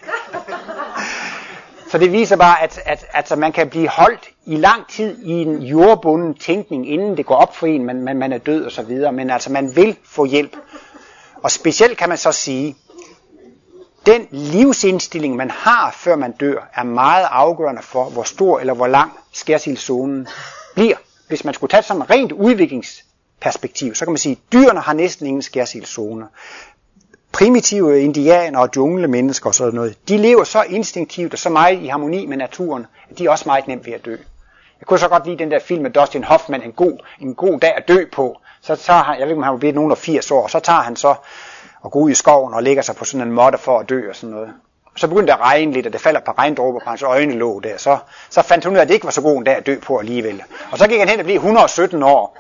[1.92, 5.18] så det viser bare, at, at, at altså, man kan blive holdt i lang tid
[5.24, 8.66] i en jordbunden tænkning, inden det går op for en, man, man, man er død
[8.66, 9.12] og så videre.
[9.12, 10.58] Men altså, man vil få hjælp.
[11.44, 12.76] Og specielt kan man så sige,
[14.06, 18.88] den livsindstilling, man har, før man dør, er meget afgørende for, hvor stor eller hvor
[18.88, 20.28] lang skærsildszonen
[20.76, 20.96] bliver.
[21.28, 22.32] Hvis man skulle tage som sådan rent
[23.42, 26.28] perspektiv, så kan man sige, at dyrene har næsten ingen skærsildszoner.
[27.32, 31.88] Primitive indianer og junglemennesker og sådan noget, de lever så instinktivt og så meget i
[31.88, 34.16] harmoni med naturen, at de er også meget nemt ved at dø.
[34.80, 37.60] Jeg kunne så godt lide den der film med Dustin Hoffman, en god, en god
[37.60, 38.38] dag at dø på.
[38.62, 40.60] Så tager han, jeg ved ikke om han var blevet nogen af 80 år, så
[40.60, 41.16] tager han så
[41.82, 44.10] og går ud i skoven og lægger sig på sådan en måtte for at dø
[44.10, 44.54] og sådan noget.
[44.96, 47.78] Så begyndte det at regne lidt, og det falder på regndråber på hans øjenlåg der.
[47.78, 47.98] Så,
[48.30, 49.80] så fandt hun ud af, at det ikke var så god en dag at dø
[49.80, 50.44] på alligevel.
[50.72, 52.38] Og så gik han hen og blev 117 år.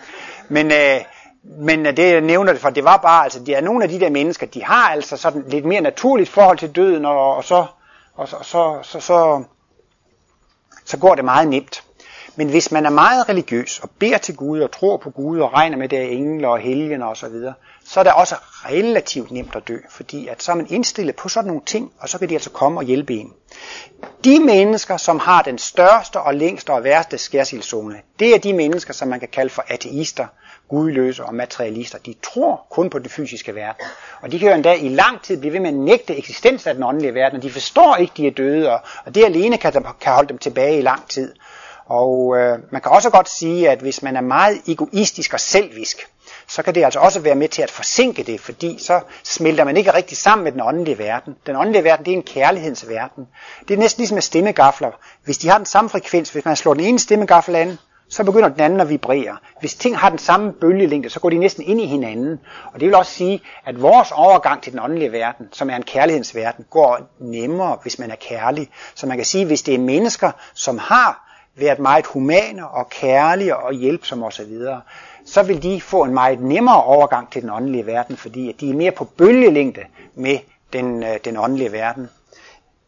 [0.50, 1.02] Men, øh,
[1.43, 3.89] men øh, det jeg nævner det for, det var bare, altså, det er nogle af
[3.89, 7.43] de der mennesker, de har altså sådan lidt mere naturligt forhold til døden, og, og,
[7.43, 7.66] så,
[8.16, 9.43] og så, så, så, så,
[10.86, 11.84] så går det meget nemt.
[12.36, 15.54] Men hvis man er meget religiøs og beder til Gud og tror på Gud og
[15.54, 17.54] regner med det af engler og helgener og så videre,
[17.86, 21.30] så er det også relativt nemt at dø, fordi at så er man indstillet på
[21.30, 23.34] sådan nogle ting, og så kan de altså komme og hjælpe en.
[24.24, 28.94] De mennesker, som har den største og længste og værste skærsildzone, det er de mennesker,
[28.94, 30.28] som man kan kalde for ateister,
[30.68, 31.98] gudløse og materialister.
[31.98, 33.86] De tror kun på den fysiske verden.
[34.22, 36.74] Og de kan jo endda i lang tid blive ved med at nægte eksistens af
[36.74, 38.72] den åndelige verden, og de forstår ikke, de er døde,
[39.06, 41.34] og det alene kan, kan holde dem tilbage i lang tid.
[41.86, 46.08] Og øh, man kan også godt sige, at hvis man er meget egoistisk og selvisk,
[46.48, 49.78] så kan det altså også være med til at forsinke det, fordi så smelter man
[49.78, 51.36] ikke rigtig sammen med den åndelige verden.
[51.46, 53.28] Den åndelige verden, det er en kærlighedens verden.
[53.68, 54.92] Det er næsten ligesom med stemmegafler.
[55.24, 57.78] Hvis de har den samme frekvens, hvis man slår den ene stemmegaffel an,
[58.10, 59.38] så begynder den anden at vibrere.
[59.60, 62.40] Hvis ting har den samme bølgelængde, så går de næsten ind i hinanden.
[62.74, 65.84] Og det vil også sige, at vores overgang til den åndelige verden, som er en
[65.84, 68.70] kærlighedens verden, går nemmere, hvis man er kærlig.
[68.96, 71.24] Så man kan sige, hvis det er mennesker, som har
[71.56, 74.58] været meget humane og kærlige og hjælpsomme osv.,
[75.26, 78.70] så vil de få en meget nemmere overgang til den åndelige verden, fordi at de
[78.70, 79.82] er mere på bølgelængde
[80.16, 80.39] med
[80.74, 82.10] den, øh, den åndelige verden.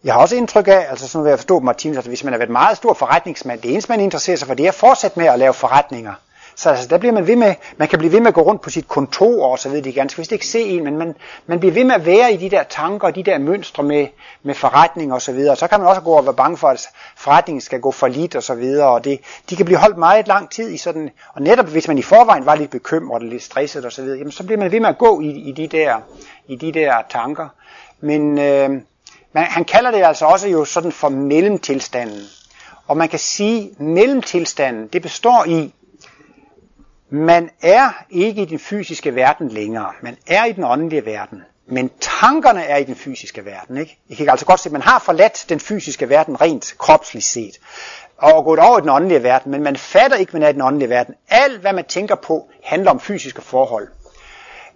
[0.03, 2.37] Jeg har også indtryk af, altså sådan vil jeg forstår Martinus, at hvis man har
[2.37, 5.27] været meget stor forretningsmand, det eneste man interesserer sig for, det er at fortsætte med
[5.27, 6.13] at lave forretninger.
[6.57, 8.61] Så altså, der bliver man ved med, man kan blive ved med at gå rundt
[8.61, 11.59] på sit kontor og så videre, de ganske vist ikke se en, men man, man
[11.59, 14.07] bliver ved med at være i de der tanker og de der mønstre med,
[14.43, 15.55] med forretning og så videre.
[15.55, 16.87] Så kan man også gå og være bange for, at
[17.17, 20.27] forretningen skal gå for lidt og så videre, og det, de kan blive holdt meget
[20.27, 23.43] lang tid i sådan, og netop hvis man i forvejen var lidt bekymret og lidt
[23.43, 25.67] stresset og så videre, jamen så bliver man ved med at gå i, i, de,
[25.67, 25.95] der,
[26.47, 27.47] i de der tanker.
[27.99, 28.69] Men øh,
[29.33, 32.21] man, han kalder det altså også jo sådan for mellemtilstanden.
[32.87, 35.73] Og man kan sige, at mellemtilstanden, det består i,
[37.09, 39.91] man er ikke i den fysiske verden længere.
[40.01, 41.43] Man er i den åndelige verden.
[41.69, 43.77] Men tankerne er i den fysiske verden.
[43.77, 43.99] Ikke?
[44.09, 47.59] I kan altså godt se, at man har forladt den fysiske verden rent kropsligt set.
[48.17, 50.53] Og gået over i den åndelige verden, men man fatter ikke, at man er i
[50.53, 51.15] den åndelige verden.
[51.29, 53.87] Alt, hvad man tænker på, handler om fysiske forhold.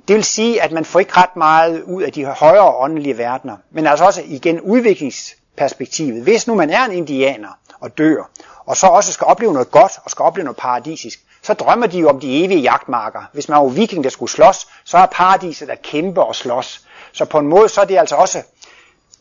[0.08, 3.58] Det vil sige, at man får ikke ret meget ud af de højere åndelige verdener.
[3.72, 6.24] Men altså også igen udviklingsperspektivet.
[6.24, 8.30] Hvis nu man er en indianer og dør,
[8.66, 12.00] og så også skal opleve noget godt og skal opleve noget paradisisk, så drømmer de
[12.00, 13.22] jo om de evige jagtmarker.
[13.34, 16.82] Hvis man var viking, der skulle slås, så er paradiset at kæmpe og slås.
[17.12, 18.44] Så på en måde, så er det altså også,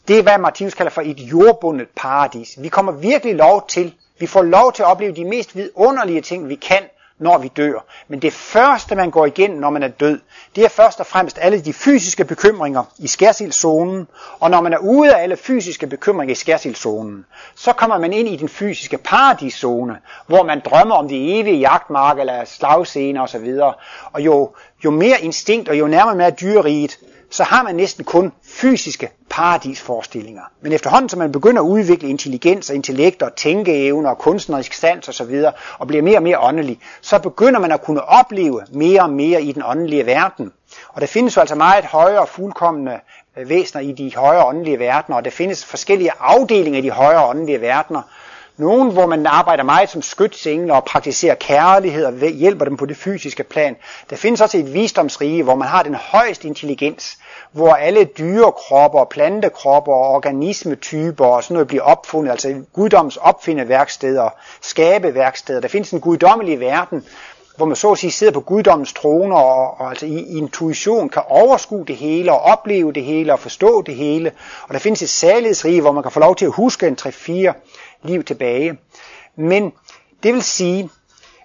[0.08, 2.54] det er hvad Martinus kalder for et jordbundet paradis.
[2.58, 6.48] Vi kommer virkelig lov til, vi får lov til at opleve de mest vidunderlige ting,
[6.48, 6.82] vi kan,
[7.20, 7.84] når vi dør.
[8.08, 10.20] Men det første, man går igennem, når man er død,
[10.56, 14.08] det er først og fremmest alle de fysiske bekymringer i skærsildszonen.
[14.40, 18.28] Og når man er ude af alle fysiske bekymringer i skærsildszonen, så kommer man ind
[18.28, 23.58] i den fysiske paradiszone, hvor man drømmer om de evige jagtmark eller slagscener osv.
[24.12, 24.50] Og jo,
[24.84, 26.98] jo mere instinkt og jo nærmere man er dyreriget,
[27.30, 30.42] så har man næsten kun fysiske paradisforestillinger.
[30.60, 35.08] Men efterhånden, som man begynder at udvikle intelligens og intellekt og tænkeevner og kunstnerisk sans
[35.08, 39.02] osv., og, og bliver mere og mere åndelig, så begynder man at kunne opleve mere
[39.02, 40.52] og mere i den åndelige verden.
[40.88, 43.00] Og der findes jo altså meget højere fuldkommende
[43.38, 47.26] øh, væsener i de højere åndelige verdener, og der findes forskellige afdelinger i de højere
[47.26, 48.02] åndelige verdener,
[48.60, 52.96] nogen, hvor man arbejder meget som skytsengler og praktiserer kærlighed og hjælper dem på det
[52.96, 53.76] fysiske plan.
[54.10, 57.18] Der findes også et visdomsrige, hvor man har den højeste intelligens,
[57.52, 64.28] hvor alle dyrekropper, plantekropper og organismetyper og sådan noget bliver opfundet, altså guddoms opfindeværksteder,
[64.60, 65.60] skabeværksteder.
[65.60, 67.04] Der findes en guddommelig verden,
[67.60, 71.08] hvor man så at sige sidder på guddommens troner og, og altså i, i intuition
[71.08, 74.32] kan overskue det hele og opleve det hele og forstå det hele.
[74.68, 77.52] Og der findes et særlighedsrige, hvor man kan få lov til at huske en 3-4
[78.02, 78.78] liv tilbage.
[79.36, 79.72] Men
[80.22, 80.90] det vil sige,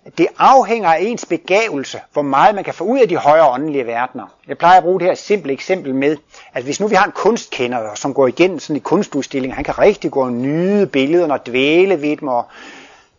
[0.05, 3.49] at det afhænger af ens begavelse, hvor meget man kan få ud af de højere
[3.49, 4.25] åndelige verdener.
[4.47, 6.17] Jeg plejer at bruge det her simple eksempel med,
[6.53, 9.79] at hvis nu vi har en kunstkender, som går igennem sådan en kunstudstilling, han kan
[9.79, 12.45] rigtig gå og nyde billederne og dvæle ved dem og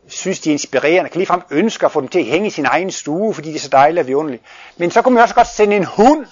[0.09, 2.67] synes, de er inspirerende, kan ligefrem ønske at få dem til at hænge i sin
[2.67, 4.43] egen stue, fordi de er så dejlige og vidunderlige.
[4.77, 6.27] Men så kunne man også godt sende en hund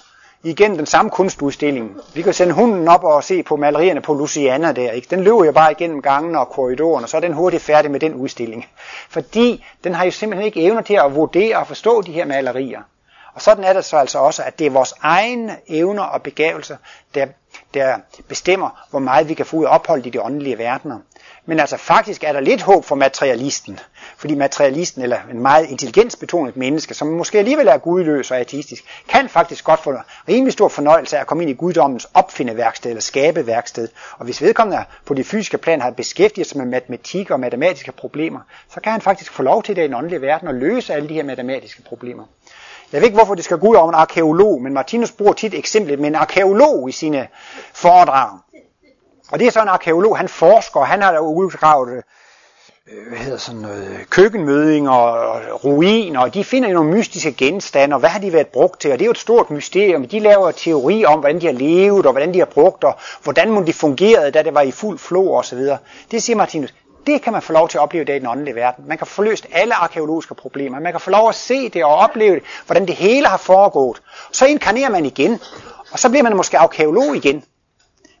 [0.45, 1.97] igen den samme kunstudstilling.
[2.13, 4.91] Vi kan sende hunden op og se på malerierne på Luciana der.
[4.91, 5.07] Ikke?
[5.09, 7.99] Den løber jo bare igennem gangen og korridoren, og så er den hurtigt færdig med
[7.99, 8.65] den udstilling.
[9.09, 12.81] Fordi den har jo simpelthen ikke evner til at vurdere og forstå de her malerier.
[13.33, 16.77] Og sådan er det så altså også, at det er vores egne evner og begavelser,
[17.15, 17.27] der,
[17.73, 20.99] der bestemmer, hvor meget vi kan få ud af opholdet i de åndelige verdener.
[21.47, 23.79] Men altså faktisk er der lidt håb for materialisten.
[24.17, 29.29] Fordi materialisten, eller en meget intelligensbetonet menneske, som måske alligevel er gudløs og ateistisk, kan
[29.29, 29.93] faktisk godt få
[30.29, 33.87] rimelig stor fornøjelse af at komme ind i guddommens opfindeværksted eller skabeværksted.
[34.17, 38.39] Og hvis vedkommende på det fysiske plan har beskæftiget sig med matematik og matematiske problemer,
[38.73, 41.09] så kan han faktisk få lov til det i den åndelige verden og løse alle
[41.09, 42.23] de her matematiske problemer.
[42.91, 45.53] Jeg ved ikke, hvorfor det skal gå ud over en arkeolog, men Martinus bruger tit
[45.53, 47.27] eksemplet med en arkeolog i sine
[47.73, 48.39] foredrag.
[49.31, 52.03] Og det er så en arkeolog, han forsker, han har da udgravet
[52.87, 57.99] øh, hvad hedder sådan noget, køkkenmødinger og ruiner, og de finder nogle mystiske genstande, og
[57.99, 58.91] hvad har de været brugt til?
[58.91, 60.07] Og det er jo et stort mysterium.
[60.07, 63.67] De laver teori om, hvordan de har levet, og hvordan de har brugt, og hvordan
[63.67, 65.59] de fungerede, da det var i fuld flor osv.
[66.11, 66.73] Det siger Martinus,
[67.07, 68.87] det kan man få lov til at opleve i den åndelige verden.
[68.87, 70.79] Man kan få løst alle arkeologiske problemer.
[70.79, 74.01] Man kan få lov at se det og opleve det, hvordan det hele har foregået.
[74.31, 75.39] Så inkarnerer man igen,
[75.91, 77.43] og så bliver man måske arkeolog igen.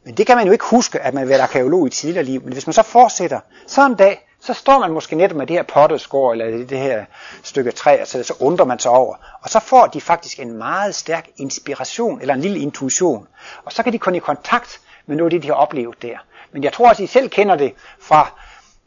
[0.05, 2.25] Men det kan man jo ikke huske, at man har været arkeolog i et tidligere
[2.25, 2.41] liv.
[2.43, 5.55] Men hvis man så fortsætter, så en dag, så står man måske netop med det
[5.55, 7.05] her potteskår, eller det her
[7.43, 9.15] stykke træ, og så, så undrer man sig over.
[9.41, 13.27] Og så får de faktisk en meget stærk inspiration, eller en lille intuition.
[13.65, 16.17] Og så kan de komme i kontakt med noget af det, de har oplevet der.
[16.51, 18.29] Men jeg tror også, I selv kender det fra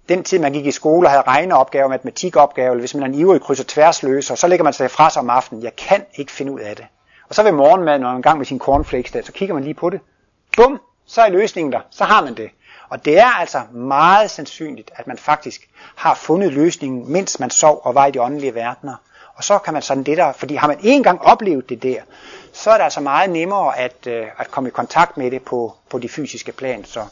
[0.09, 3.14] den tid, man gik i skole og havde regneopgaver, matematikopgaver, eller hvis man er en
[3.14, 5.62] ivrig kryds og tværsløs, og så lægger man sig fra sig om aftenen.
[5.62, 6.87] Jeg kan ikke finde ud af det.
[7.29, 9.55] Og så ved morgenmaden, når man er en gang med sin cornflakes der, så kigger
[9.55, 10.01] man lige på det.
[10.57, 11.81] Bum, så er løsningen der.
[11.91, 12.51] Så har man det.
[12.89, 17.81] Og det er altså meget sandsynligt, at man faktisk har fundet løsningen, mens man sov
[17.85, 18.95] og var i de åndelige verdener.
[19.35, 22.01] Og så kan man sådan det der, fordi har man en gang oplevet det der,
[22.53, 25.75] så er det altså meget nemmere at, øh, at komme i kontakt med det på,
[25.91, 26.85] på de fysiske plan.
[26.85, 27.07] Så.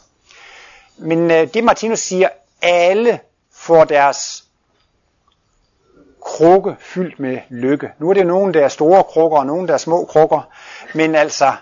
[0.97, 2.29] Men øh, det Martinus siger,
[2.61, 3.19] alle
[3.53, 4.43] får deres
[6.25, 7.91] krukke fyldt med lykke.
[7.99, 10.49] Nu er det nogen, der er store krukker, og nogen, der er små krukker.
[10.93, 11.53] Men altså,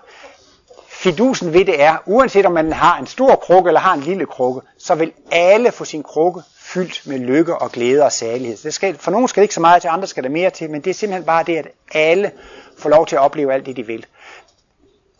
[1.06, 4.26] fidusen ved det er, uanset om man har en stor krukke eller har en lille
[4.26, 8.58] krukke, så vil alle få sin krukke fyldt med lykke og glæde og særlighed.
[8.58, 10.70] Det skal, for nogle skal det ikke så meget til, andre skal der mere til,
[10.70, 12.32] men det er simpelthen bare det, at alle
[12.78, 14.06] får lov til at opleve alt det, de vil.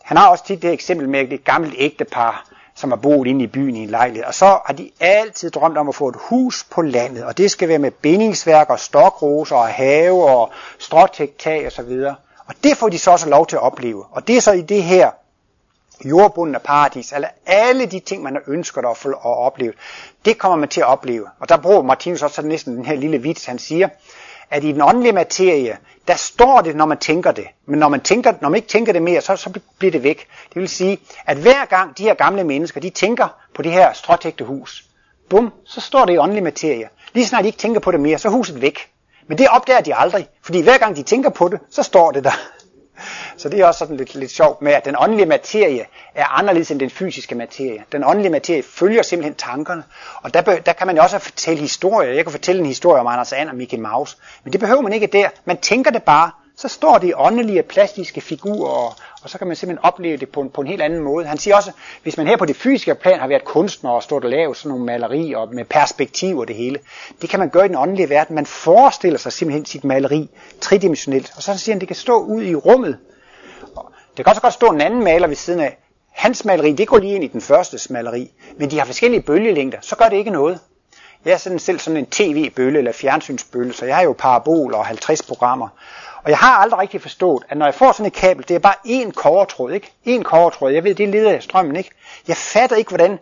[0.02, 3.46] Han har også tit det eksempel med et gammelt ægtepar, som har boet inde i
[3.46, 4.24] byen i en lejlighed.
[4.24, 7.50] Og så har de altid drømt om at få et hus på landet, og det
[7.50, 12.14] skal være med bindingsværk og stokroser og have og stråtægtag og så videre.
[12.46, 14.04] Og det får de så også lov til at opleve.
[14.10, 15.10] Og det er så i det her
[16.04, 19.72] jordbundne paradis, eller alle de ting, man har ønsket at, at opleve,
[20.24, 21.26] det kommer man til at opleve.
[21.40, 23.88] Og der bruger Martinus også næsten den her lille vits, han siger,
[24.50, 25.78] at i den åndelige materie,
[26.08, 27.46] der står det, når man tænker det.
[27.66, 30.26] Men når man, tænker, når man ikke tænker det mere, så, så bliver det væk.
[30.54, 33.92] Det vil sige, at hver gang de her gamle mennesker, de tænker på det her
[33.92, 34.84] stråtægte hus,
[35.30, 36.88] bum, så står det i åndelig materie.
[37.12, 38.90] Lige snart de ikke tænker på det mere, så er huset væk.
[39.28, 42.24] Men det opdager de aldrig, fordi hver gang de tænker på det, så står det
[42.24, 42.32] der.
[43.36, 46.70] Så det er også sådan lidt, lidt sjovt med, at den åndelige materie er anderledes
[46.70, 47.84] end den fysiske materie.
[47.92, 49.82] Den åndelige materie følger simpelthen tankerne,
[50.22, 52.12] og der, der kan man jo også fortælle historier.
[52.12, 54.92] Jeg kan fortælle en historie om Anders And og Mickey Mouse, men det behøver man
[54.92, 55.28] ikke der.
[55.44, 59.46] Man tænker det bare, så står det i åndelige, plastiske figurer, og, og så kan
[59.46, 61.26] man simpelthen opleve det på en, på en helt anden måde.
[61.26, 64.24] Han siger også, hvis man her på det fysiske plan har været kunstner og stået
[64.24, 66.78] og lavet sådan nogle malerier og med perspektiv og det hele,
[67.22, 68.34] det kan man gøre i den åndelige verden.
[68.34, 70.30] Man forestiller sig simpelthen sit maleri
[70.60, 72.98] tridimensionelt, og så siger han, det kan stå ud i rummet.
[74.16, 75.78] Det kan også godt stå en anden maler ved siden af.
[76.10, 79.78] Hans maleri, det går lige ind i den første maleri, men de har forskellige bølgelængder,
[79.80, 80.60] så gør det ikke noget.
[81.24, 84.86] Jeg er sådan selv sådan en tv-bølge eller fjernsynsbølge, så jeg har jo parabol og
[84.86, 85.68] 50 programmer.
[86.26, 88.58] Og jeg har aldrig rigtig forstået, at når jeg får sådan et kabel, det er
[88.58, 89.92] bare én kovertråd, ikke?
[90.04, 90.70] En kovertråd.
[90.72, 91.90] Jeg ved, det leder strømmen, ikke?
[92.28, 93.18] Jeg fatter ikke, hvordan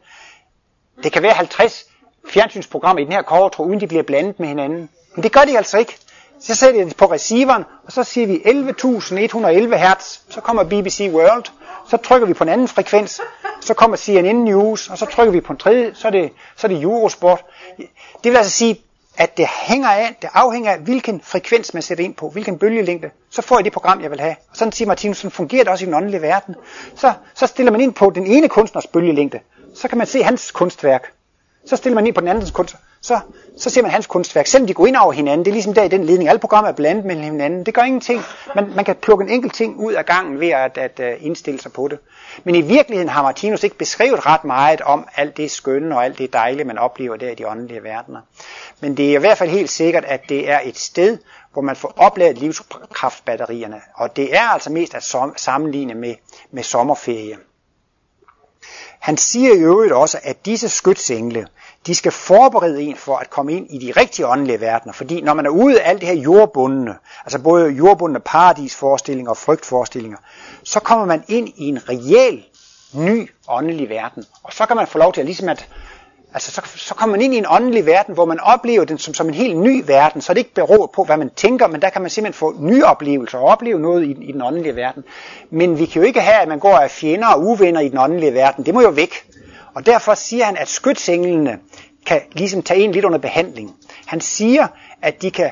[1.02, 1.84] det kan være 50
[2.28, 4.88] fjernsynsprogrammer i den her kovertråd, uden de bliver blandet med hinanden.
[5.14, 5.96] Men det gør de altså ikke.
[6.40, 11.11] Så sætter jeg det på receiveren, og så siger vi 11.111 Hz, så kommer BBC
[11.12, 11.44] World,
[11.90, 13.20] så trykker vi på en anden frekvens,
[13.61, 16.66] så kommer CNN News, og så trykker vi på en tredje, så er det, så
[16.66, 17.44] er det Eurosport.
[18.24, 18.80] Det vil altså sige,
[19.16, 23.10] at det hænger af, det afhænger af, hvilken frekvens man sætter ind på, hvilken bølgelængde,
[23.30, 24.36] så får jeg det program, jeg vil have.
[24.50, 26.54] Og sådan siger Martinus, sådan fungerer det også i den åndelige verden.
[26.96, 29.40] Så, så stiller man ind på den ene kunstners bølgelængde,
[29.74, 31.12] så kan man se hans kunstværk.
[31.66, 33.20] Så stiller man ind på den andens kunst, så,
[33.57, 34.46] så ser man hans kunstværk.
[34.46, 36.28] Selvom de går ind over hinanden, det er ligesom der i den ledning.
[36.28, 37.66] Alle programmer er blandet mellem hinanden.
[37.66, 38.22] Det gør ingenting.
[38.55, 41.61] Man, man kan plukke en enkelt ting ud af gangen ved at, at, uh, indstille
[41.61, 41.98] sig på det.
[42.44, 46.18] Men i virkeligheden har Martinus ikke beskrevet ret meget om alt det skønne og alt
[46.18, 48.20] det dejlige, man oplever der i de åndelige verdener.
[48.80, 51.18] Men det er i hvert fald helt sikkert, at det er et sted,
[51.52, 53.80] hvor man får opladet livskraftbatterierne.
[53.94, 56.14] Og det er altså mest at sammenligne med,
[56.50, 57.36] med sommerferie.
[59.05, 61.46] Han siger i øvrigt også, at disse skytsengle,
[61.87, 64.93] de skal forberede en for at komme ind i de rigtige åndelige verdener.
[64.93, 69.37] Fordi når man er ude af alt det her jordbundne, altså både jordbundne paradisforestillinger og
[69.37, 70.18] frygtforestillinger,
[70.64, 72.45] så kommer man ind i en reel
[72.95, 74.24] ny åndelig verden.
[74.43, 75.68] Og så kan man få lov til at ligesom at
[76.35, 79.14] Altså, så, så kommer man ind i en åndelig verden, hvor man oplever den som,
[79.14, 81.91] som en helt ny verden, så det ikke beror på, hvad man tænker, men der
[81.91, 85.05] kan man simpelthen få nye oplevelser og opleve noget i, i den åndelige verden.
[85.51, 87.99] Men vi kan jo ikke have, at man går af fjender og uvenner i den
[87.99, 88.66] åndelige verden.
[88.66, 89.14] Det må jo væk.
[89.74, 91.58] Og derfor siger han, at skytsenglene
[92.06, 93.74] kan ligesom tage en lidt under behandling.
[94.06, 94.66] Han siger,
[95.02, 95.50] at de kan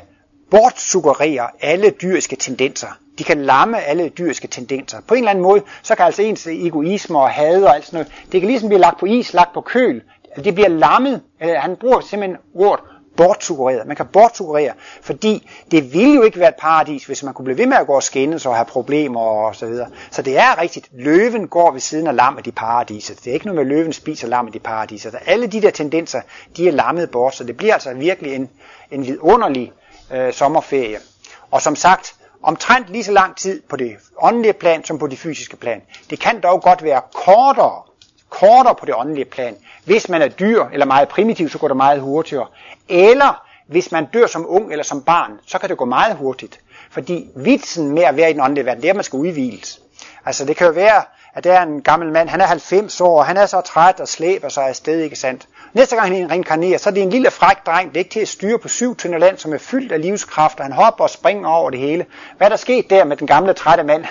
[0.50, 2.88] bortsuggerere alle dyriske tendenser.
[3.18, 5.00] De kan lamme alle dyriske tendenser.
[5.08, 7.96] På en eller anden måde, så kan altså ens egoisme og had og alt sådan
[7.96, 10.02] noget, det kan ligesom blive lagt på is, lagt på køl.
[10.24, 11.22] Altså, det bliver lammet.
[11.42, 12.84] Øh, han bruger simpelthen ordet
[13.16, 13.86] bortsuggereret.
[13.86, 17.58] Man kan bortsuggerere, fordi det ville jo ikke være et paradis, hvis man kunne blive
[17.58, 19.88] ved med at gå og skændes og have problemer og så videre.
[20.10, 20.88] Så det er rigtigt.
[20.92, 23.24] Løven går ved siden af lammet i paradiset.
[23.24, 25.14] Det er ikke noget med, at løven spiser lammet i paradiset.
[25.26, 26.20] Alle de der tendenser,
[26.56, 28.50] de er lammet bort, så det bliver altså virkelig en,
[28.90, 29.72] en vidunderlig
[30.12, 30.98] øh, sommerferie.
[31.50, 35.18] Og som sagt, omtrent lige så lang tid på det åndelige plan som på det
[35.18, 35.82] fysiske plan.
[36.10, 37.82] Det kan dog godt være kortere,
[38.32, 39.56] kortere på det åndelige plan.
[39.84, 42.46] Hvis man er dyr eller meget primitiv, så går det meget hurtigere.
[42.88, 46.60] Eller hvis man dør som ung eller som barn, så kan det gå meget hurtigt.
[46.90, 49.80] Fordi vitsen med at være i den åndelige verden, det er, at man skal udviles.
[50.26, 51.02] Altså det kan jo være,
[51.34, 54.00] at der er en gammel mand, han er 90 år, og han er så træt
[54.00, 55.48] og slæber sig afsted, ikke sandt?
[55.72, 58.20] Næste gang han reinkarnerer, så er det en lille fræk dreng, det er ikke til
[58.20, 61.10] at styre på syv tynde land, som er fyldt af livskraft, og han hopper og
[61.10, 62.06] springer over det hele.
[62.36, 64.04] Hvad er der sket der med den gamle trætte mand?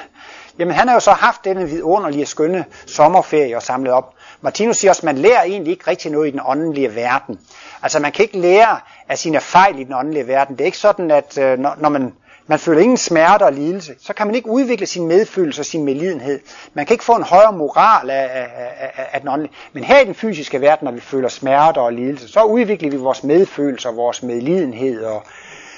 [0.59, 4.13] Jamen han har jo så haft denne vidunderlige skønne sommerferie og samlet op.
[4.41, 7.39] Martinus siger også, at man lærer egentlig ikke rigtig noget i den åndelige verden.
[7.83, 8.79] Altså man kan ikke lære
[9.09, 10.55] af sine fejl i den åndelige verden.
[10.55, 12.13] Det er ikke sådan, at øh, når, når man,
[12.47, 15.85] man føler ingen smerte og lidelse, så kan man ikke udvikle sin medfølelse og sin
[15.85, 16.39] medlidenhed.
[16.73, 18.47] Man kan ikke få en højere moral af, af,
[18.95, 19.53] af, af den åndelige.
[19.73, 22.97] Men her i den fysiske verden, når vi føler smerte og lidelse, så udvikler vi
[22.97, 25.03] vores medfølelse og vores medlidenhed.
[25.03, 25.23] Og,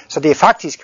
[0.08, 0.80] så det er faktisk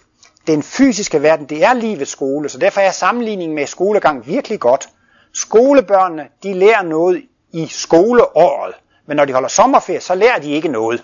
[0.47, 4.89] den fysiske verden, det er livets skole, så derfor er sammenligningen med skolegang virkelig godt.
[5.35, 7.23] Skolebørnene, de lærer noget
[7.53, 8.75] i skoleåret,
[9.07, 11.03] men når de holder sommerferie, så lærer de ikke noget.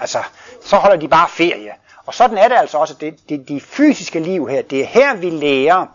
[0.00, 0.18] Altså,
[0.64, 1.70] så holder de bare ferie.
[2.06, 5.16] Og sådan er det altså også, det, det, de fysiske liv her, det er her
[5.16, 5.86] vi lærer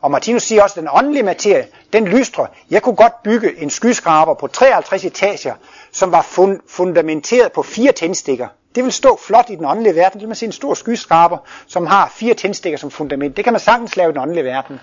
[0.00, 2.46] Og Martinus siger også, at den åndelige materie, den lystre.
[2.70, 5.54] Jeg kunne godt bygge en skyskraber på 53 etager,
[5.92, 8.48] som var fund- fundamenteret på fire tændstikker.
[8.74, 10.12] Det vil stå flot i den åndelige verden.
[10.12, 13.36] Det vil man se en stor skyskraber, som har fire tændstikker som fundament.
[13.36, 14.80] Det kan man sagtens lave i den åndelige verden.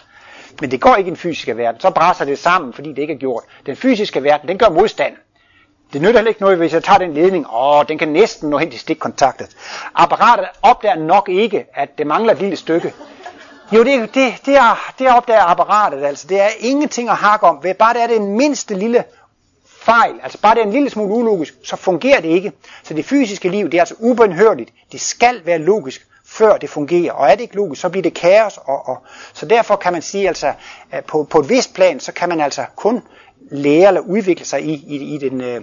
[0.62, 1.82] Men det går ikke i den fysiske verden.
[1.82, 3.44] Så brænder det sammen, fordi det ikke er gjort.
[3.66, 5.14] Den fysiske verden, den gør modstand.
[5.94, 8.58] Det nytter heller ikke noget, hvis jeg tager den ledning, åh, den kan næsten nå
[8.58, 9.48] hen til stikkontaktet.
[9.96, 12.94] Apparatet opdager nok ikke, at det mangler et lille stykke.
[13.72, 16.28] Jo, det, det, det, er, det opdager apparatet, altså.
[16.28, 17.64] Det er ingenting at hakke om.
[17.80, 19.04] Bare det er det mindste lille
[19.88, 22.52] fejl, altså bare det er en lille smule ulogisk, så fungerer det ikke.
[22.84, 24.74] Så det fysiske liv, det er altså ubenhørligt.
[24.92, 27.12] Det skal være logisk, før det fungerer.
[27.14, 28.58] Og er det ikke logisk, så bliver det kaos.
[28.58, 28.98] Og, og,
[29.34, 30.54] så derfor kan man sige, altså,
[31.08, 33.02] på, på et vist plan, så kan man altså kun
[33.52, 35.62] lære eller udvikle sig i, i, i den øh,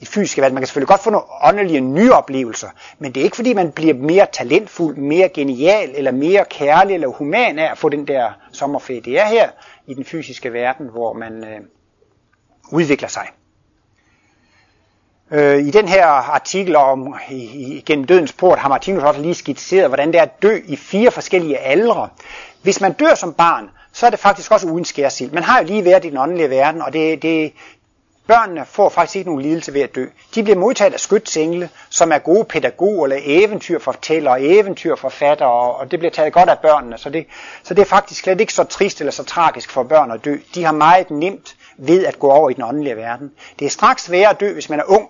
[0.00, 0.54] i fysiske verden.
[0.54, 3.72] Man kan selvfølgelig godt få nogle åndelige nye oplevelser, men det er ikke fordi, man
[3.72, 8.30] bliver mere talentfuld, mere genial, eller mere kærlig eller human af at få den der
[8.52, 9.00] sommerferie.
[9.00, 9.50] Det er her
[9.86, 11.60] i den fysiske verden, hvor man øh,
[12.72, 13.26] udvikler sig.
[15.30, 19.34] Øh, I den her artikel om i, i, gennem dødens port har Martinus også lige
[19.34, 22.08] skitseret, hvordan det er at dø i fire forskellige aldre.
[22.62, 25.30] Hvis man dør som barn, så er det faktisk også uden skærsild.
[25.30, 27.52] Man har jo lige været i den åndelige verden, og det, det,
[28.28, 30.06] børnene får faktisk ikke nogen lidelse ved at dø.
[30.34, 36.12] De bliver modtaget af skytsengle, som er gode pædagoger eller eventyrfortællere, eventyrforfattere, og det bliver
[36.12, 36.98] taget godt af børnene.
[36.98, 37.26] Så det,
[37.62, 40.36] så det er faktisk slet ikke så trist eller så tragisk for børn at dø.
[40.54, 43.32] De har meget nemt ved at gå over i den åndelige verden.
[43.58, 45.08] Det er straks værre at dø, hvis man er ung.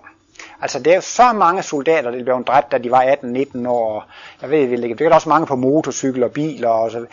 [0.61, 4.05] Altså, det er jo så mange soldater, der blev dræbt, da de var 18-19 år.
[4.41, 6.69] Jeg ved, det er også mange på motorcykler og biler.
[6.69, 7.05] Og, så.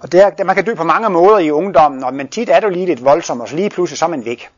[0.00, 2.60] og det er, man kan dø på mange måder i ungdommen, og, men tit er
[2.60, 4.48] det jo lige lidt voldsomt, og så lige pludselig så er man væk.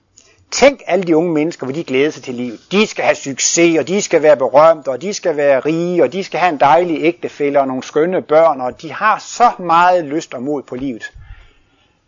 [0.50, 2.60] Tænk alle de unge mennesker, hvor de glæder sig til livet.
[2.72, 6.12] De skal have succes, og de skal være berømte, og de skal være rige, og
[6.12, 10.04] de skal have en dejlig ægtefælle og nogle skønne børn, og de har så meget
[10.04, 11.12] lyst og mod på livet.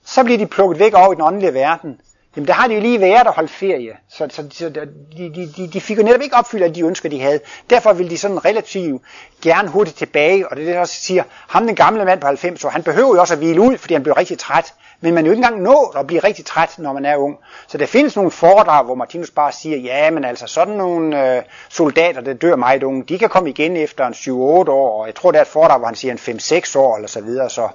[0.04, 2.00] Så bliver de plukket væk over i den åndelige verden,
[2.36, 5.52] Jamen der har de jo lige været og holdt ferie, så, så, så de, de,
[5.56, 7.40] de, de fik jo netop ikke opfyldt de ønsker, de havde.
[7.70, 9.02] Derfor ville de sådan relativt
[9.42, 12.26] gerne hurtigt tilbage, og det er det, der også siger, ham den gamle mand på
[12.26, 14.74] 90 år, han behøver jo også at hvile ud, fordi han blev rigtig træt.
[15.00, 17.38] Men man er jo ikke engang nået at blive rigtig træt, når man er ung.
[17.66, 21.42] Så der findes nogle foredrag, hvor Martinus bare siger, ja, men altså sådan nogle øh,
[21.68, 25.14] soldater, der dør meget unge, de kan komme igen efter en 7-8 år, og jeg
[25.14, 27.50] tror, det er et foredrag, hvor han siger en 5-6 år, eller så videre.
[27.50, 27.68] Så.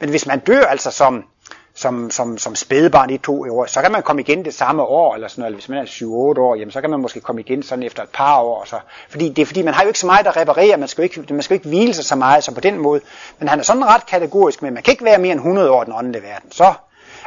[0.00, 1.24] Men hvis man dør altså som
[1.78, 5.14] som, som, som spædebarn i to år, så kan man komme igen det samme år,
[5.14, 6.06] eller sådan noget, hvis man er 7-8
[6.40, 8.64] år, jamen, så kan man måske komme igen sådan efter et par år.
[8.64, 8.76] Så.
[9.08, 11.04] Fordi det er fordi, man har jo ikke så meget at reparere, man skal jo
[11.04, 13.00] ikke, man skal jo ikke hvile sig så meget, så på den måde.
[13.38, 15.82] Men han er sådan ret kategorisk, men man kan ikke være mere end 100 år
[15.82, 16.52] i den åndelige verden.
[16.52, 16.72] Så,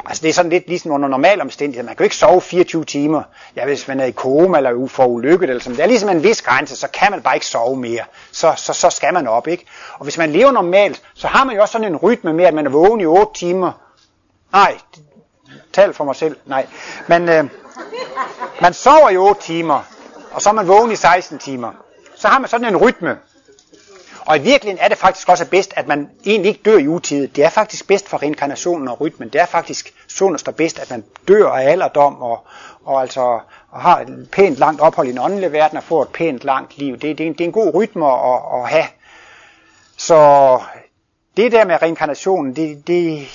[0.06, 1.86] altså det er sådan lidt ligesom under normale omstændigheder.
[1.86, 3.22] Man kan jo ikke sove 24 timer,
[3.56, 5.76] ja, hvis man er i koma eller for ulykket eller sådan.
[5.76, 8.04] Det er ligesom en vis grænse, så kan man bare ikke sove mere.
[8.32, 9.66] Så, så, så skal man op, ikke?
[9.98, 12.54] Og hvis man lever normalt, så har man jo også sådan en rytme med, at
[12.54, 13.72] man er vågen i 8 timer,
[14.52, 14.78] Nej,
[15.72, 16.36] tal for mig selv.
[16.46, 16.66] Nej.
[17.08, 17.44] Men øh,
[18.60, 19.82] man sover i 8 timer,
[20.32, 21.72] og så er man vågen i 16 timer.
[22.16, 23.18] Så har man sådan en rytme.
[24.26, 27.26] Og i virkeligheden er det faktisk også bedst, at man egentlig ikke dør i utide.
[27.26, 29.28] Det er faktisk bedst for reinkarnationen og rytmen.
[29.28, 32.46] Det er faktisk sundest og bedst, at man dør af alderdom og,
[32.84, 33.40] og altså
[33.70, 36.78] og har et pænt langt ophold i den åndelige verden og får et pænt langt
[36.78, 36.92] liv.
[36.92, 38.86] Det, det, er, en, det er en god rytme at, at have.
[39.96, 40.60] Så
[41.36, 43.28] det der med reinkarnationen, det, det,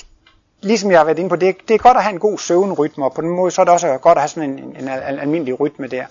[0.61, 3.05] ligesom jeg har været inde på, det, det er godt at have en god søvnrytme,
[3.05, 5.19] og på den måde så er det også godt at have sådan en, en, en
[5.19, 6.05] almindelig rytme der.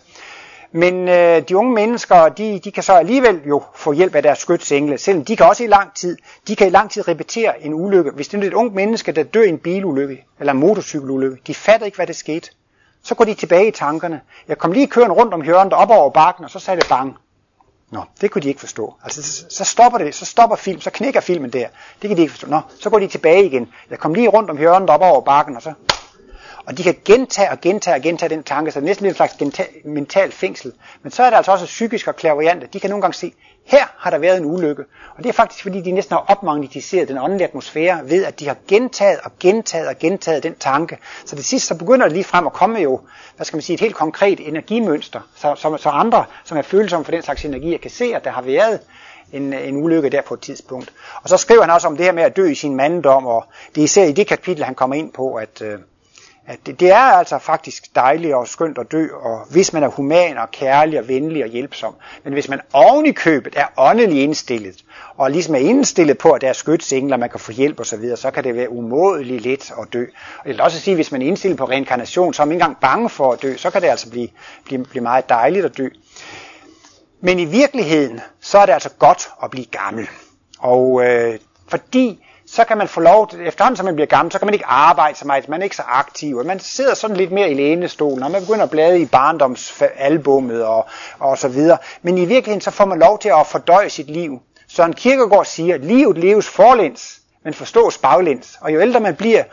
[0.73, 4.39] Men øh, de unge mennesker, de, de kan så alligevel jo få hjælp af deres
[4.39, 6.17] skytsengle, selvom de kan også i lang tid,
[6.49, 8.11] de kan i lang tid repetere en ulykke.
[8.11, 11.55] Hvis det er et ungt menneske, der dør i en bilulykke, eller en motorcykelulykke, de
[11.55, 12.51] fatter ikke, hvad der skete.
[13.03, 14.21] Så går de tilbage i tankerne.
[14.49, 17.17] Jeg kom lige kørende rundt om hjørnet op over bakken, og så sagde det bang.
[17.91, 18.95] Nå, det kunne de ikke forstå.
[19.05, 21.69] Altså, så stopper det, så stopper film, så knækker filmen der.
[22.03, 22.47] Det kan de ikke forstå.
[22.47, 23.73] Nå, så går de tilbage igen.
[23.91, 25.73] Jeg kom lige rundt om hjørnet op over bakken, og så...
[26.67, 29.13] Og de kan gentage og gentage og gentage den tanke, så det er næsten lidt
[29.13, 30.73] en slags mental fængsel.
[31.03, 32.69] Men så er det altså også psykisk og klaverjante.
[32.73, 33.33] De kan nogle gange se,
[33.65, 34.85] her har der været en ulykke.
[35.17, 38.47] Og det er faktisk fordi, de næsten har opmagnetiseret den åndelige atmosfære ved, at de
[38.47, 40.99] har gentaget og gentaget og gentaget den tanke.
[41.25, 43.01] Så det sidste, så begynder det lige frem at komme jo,
[43.37, 47.05] hvad skal man sige, et helt konkret energimønster, så, så, så andre, som er følsomme
[47.05, 48.81] for den slags energi, kan se, at der har været
[49.33, 50.93] en, en ulykke der på et tidspunkt.
[51.23, 53.45] Og så skriver han også om det her med at dø i sin manddom, og
[53.75, 55.79] det er især i det kapitel, han kommer ind på, at, øh,
[56.47, 59.89] at det, det er altså faktisk dejligt og skønt at dø, og hvis man er
[59.89, 61.95] human og kærlig og venlig og hjælpsom.
[62.25, 64.85] Men hvis man oven i købet er åndelig indstillet,
[65.17, 67.97] og ligesom er indstillet på, at der er skytsengler, man kan få hjælp osv., så,
[67.97, 70.05] videre, så kan det være umådeligt let at dø.
[70.39, 72.53] Og jeg vil også sige, at hvis man er indstillet på reinkarnation, så er man
[72.53, 74.29] ikke engang bange for at dø, så kan det altså blive,
[74.65, 75.89] blive, blive meget dejligt at dø.
[77.21, 80.09] Men i virkeligheden, så er det altså godt at blive gammel.
[80.59, 81.39] Og øh,
[81.69, 84.67] fordi så kan man få lov efterhånden som man bliver gammel, så kan man ikke
[84.67, 87.55] arbejde så meget, man er ikke så aktiv, og man sidder sådan lidt mere i
[87.55, 90.87] lænestolen, og man begynder at blade i barndomsalbummet og,
[91.19, 91.79] og så videre.
[92.03, 94.41] Men i virkeligheden, så får man lov til at fordøje sit liv.
[94.69, 98.59] Søren Kierkegaard siger, at livet leves forlæns, men forstås baglæns.
[98.61, 99.45] Og jo ældre man bliver,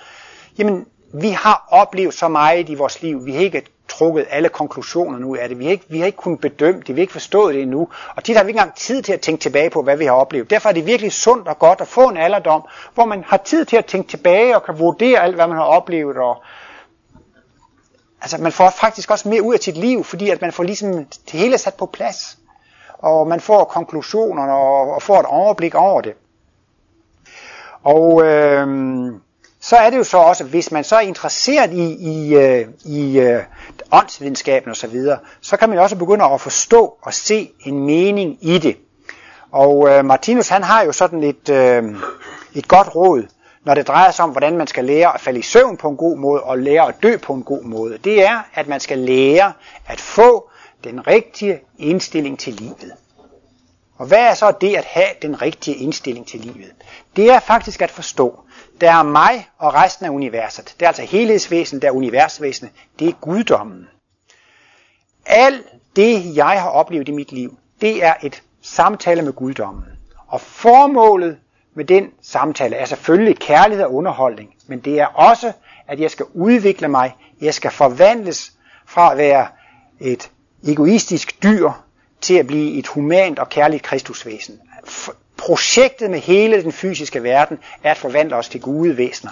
[0.58, 5.28] jamen, vi har oplevet så meget i vores liv, vi har ikke trukket alle konklusioner
[5.28, 5.60] ud af det.
[5.60, 7.88] Vi har, ikke, vi har ikke kunnet bedømme det, vi har ikke forstået det endnu.
[8.16, 10.14] Og tit har vi ikke engang tid til at tænke tilbage på, hvad vi har
[10.14, 10.50] oplevet.
[10.50, 13.66] Derfor er det virkelig sundt og godt at få en alderdom, hvor man har tid
[13.66, 16.18] til at tænke tilbage og kan vurdere alt, hvad man har oplevet.
[16.18, 16.44] Og
[18.22, 21.06] altså, man får faktisk også mere ud af sit liv, fordi at man får ligesom
[21.06, 22.38] det hele sat på plads.
[22.98, 26.14] Og man får konklusionerne og, og får et overblik over det.
[27.84, 28.68] Og øh,
[29.64, 33.20] så er det jo så også, hvis man så er interesseret i, i, øh, i
[33.20, 33.44] øh,
[33.92, 38.38] åndsvidenskaben osv., så, videre, så kan man også begynde at forstå og se en mening
[38.42, 38.78] i det.
[39.52, 41.84] Og øh, Martinus han har jo sådan et, øh,
[42.56, 43.24] et godt råd,
[43.66, 45.98] når det drejer sig om, hvordan man skal lære at falde i søvn på en
[45.98, 47.98] god måde og lære at dø på en god måde.
[47.98, 49.54] Det er, at man skal lære
[49.88, 50.50] at få
[50.84, 52.94] den rigtige indstilling til livet.
[53.98, 56.74] Og hvad er så det at have den rigtige indstilling til livet?
[57.16, 58.40] Det er faktisk at forstå,
[58.82, 60.76] der er mig og resten af universet.
[60.80, 62.72] Det er altså helhedsvæsen, der er universvæsenet.
[63.00, 63.88] Det er guddommen.
[65.26, 65.66] Alt
[65.96, 69.84] det, jeg har oplevet i mit liv, det er et samtale med guddommen.
[70.28, 71.38] Og formålet
[71.74, 75.52] med den samtale er selvfølgelig kærlighed og underholdning, men det er også,
[75.88, 78.54] at jeg skal udvikle mig, jeg skal forvandles
[78.86, 79.48] fra at være
[80.00, 80.32] et
[80.68, 81.72] egoistisk dyr
[82.24, 84.60] til at blive et humant og kærligt kristusvæsen
[85.38, 89.32] projektet med hele den fysiske verden er at forvandle os til gode væsener.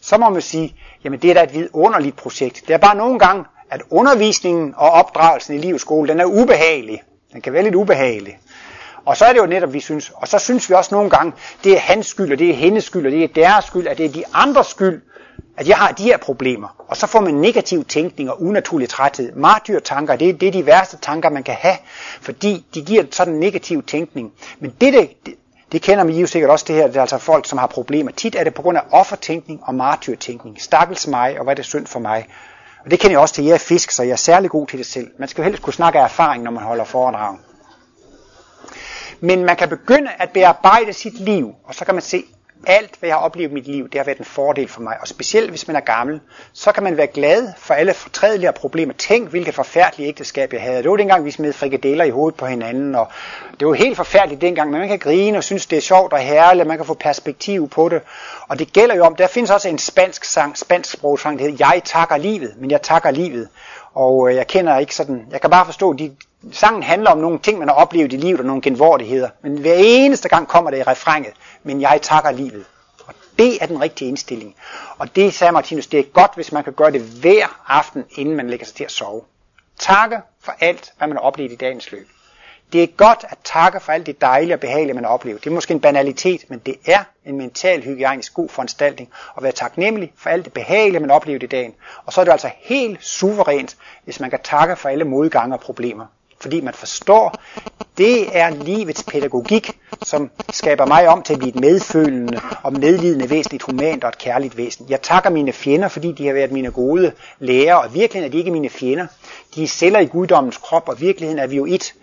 [0.00, 2.62] Så må man sige, jamen det er da et vidunderligt projekt.
[2.68, 7.02] Det er bare nogle gange, at undervisningen og opdragelsen i livets skole, den er ubehagelig.
[7.32, 8.38] Den kan være lidt ubehagelig.
[9.06, 11.32] Og så er det jo netop, vi synes, og så synes vi også nogle gange,
[11.64, 13.98] det er hans skyld, og det er hendes skyld, og det er deres skyld, at
[13.98, 15.02] det er de andres skyld,
[15.56, 16.84] at jeg har de her problemer.
[16.88, 19.32] Og så får man negativ tænkning og unaturlig træthed.
[19.32, 21.76] Martyrtanker, det, det er de værste tanker, man kan have,
[22.20, 24.32] fordi de giver sådan en negativ tænkning.
[24.58, 24.92] Men det,
[25.26, 25.34] det,
[25.72, 28.10] det kender man jo sikkert også det her, det er altså folk, som har problemer.
[28.10, 30.62] Tit er det på grund af offertænkning og martyrtænkning.
[30.62, 32.26] Stakkels mig, og hvad er det synd for mig?
[32.84, 34.78] Og det kender jeg også til, jeg er fisk, så jeg er særlig god til
[34.78, 35.10] det selv.
[35.18, 37.36] Man skal jo helst kunne snakke af erfaring, når man holder foredrag.
[39.20, 42.24] Men man kan begynde at bearbejde sit liv, og så kan man se,
[42.66, 44.96] alt, hvad jeg har oplevet i mit liv, det har været en fordel for mig.
[45.00, 46.20] Og specielt hvis man er gammel,
[46.52, 48.92] så kan man være glad for alle fortrædelige problemer.
[48.92, 50.82] Tænk, hvilket forfærdeligt ægteskab jeg havde.
[50.82, 52.94] Det var dengang, vi smed frikadeller i hovedet på hinanden.
[52.94, 53.08] Og
[53.60, 56.18] det var helt forfærdeligt dengang, men man kan grine og synes, det er sjovt og
[56.18, 56.68] herligt.
[56.68, 58.02] Man kan få perspektiv på det.
[58.48, 61.66] Og det gælder jo om, der findes også en spansk sang, spansk sprogsang, der hedder
[61.72, 63.48] Jeg takker livet, men jeg takker livet.
[63.96, 66.16] Og øh, jeg kender ikke sådan, jeg kan bare forstå, de,
[66.52, 69.28] sangen handler om nogle ting, man har oplevet i livet, og nogle genvordigheder.
[69.42, 71.32] Men hver eneste gang kommer det i refrænget
[71.62, 72.64] men jeg takker livet.
[73.06, 74.54] Og det er den rigtige indstilling.
[74.98, 78.36] Og det sagde Martinus, det er godt, hvis man kan gøre det hver aften, inden
[78.36, 79.22] man lægger sig til at sove.
[79.78, 82.08] Takke for alt, hvad man har oplevet i dagens løb.
[82.72, 85.38] Det er godt at takke for alt det dejlige og behagelige, man oplever.
[85.38, 89.52] Det er måske en banalitet, men det er en mental hygiejnisk god foranstaltning at være
[89.52, 91.74] taknemmelig for alt det behagelige, man oplever i dagen.
[92.04, 95.60] Og så er det altså helt suverænt, hvis man kan takke for alle modgange og
[95.60, 96.06] problemer
[96.40, 97.34] fordi man forstår,
[97.98, 103.30] det er livets pædagogik, som skaber mig om til at blive et medfølende og medlidende
[103.30, 104.86] væsen, et humant og et kærligt væsen.
[104.88, 108.38] Jeg takker mine fjender, fordi de har været mine gode lærere, og virkeligheden er de
[108.38, 109.06] ikke mine fjender.
[109.54, 111.94] De er celler i guddommens krop, og virkeligheden er vi jo et,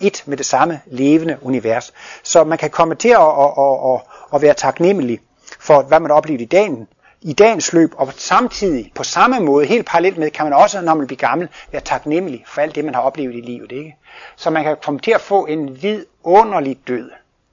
[0.00, 1.92] et med det samme levende univers.
[2.22, 4.00] Så man kan komme til at, at, at, at,
[4.34, 5.20] at være taknemmelig
[5.60, 6.88] for, hvad man oplevede i dagen,
[7.22, 10.94] i dagens løb, og samtidig på samme måde, helt parallelt med, kan man også, når
[10.94, 13.72] man bliver gammel, være taknemmelig for alt det, man har oplevet i livet.
[13.72, 13.96] Ikke?
[14.36, 17.10] Så man kan komme til at få en vidunderlig død,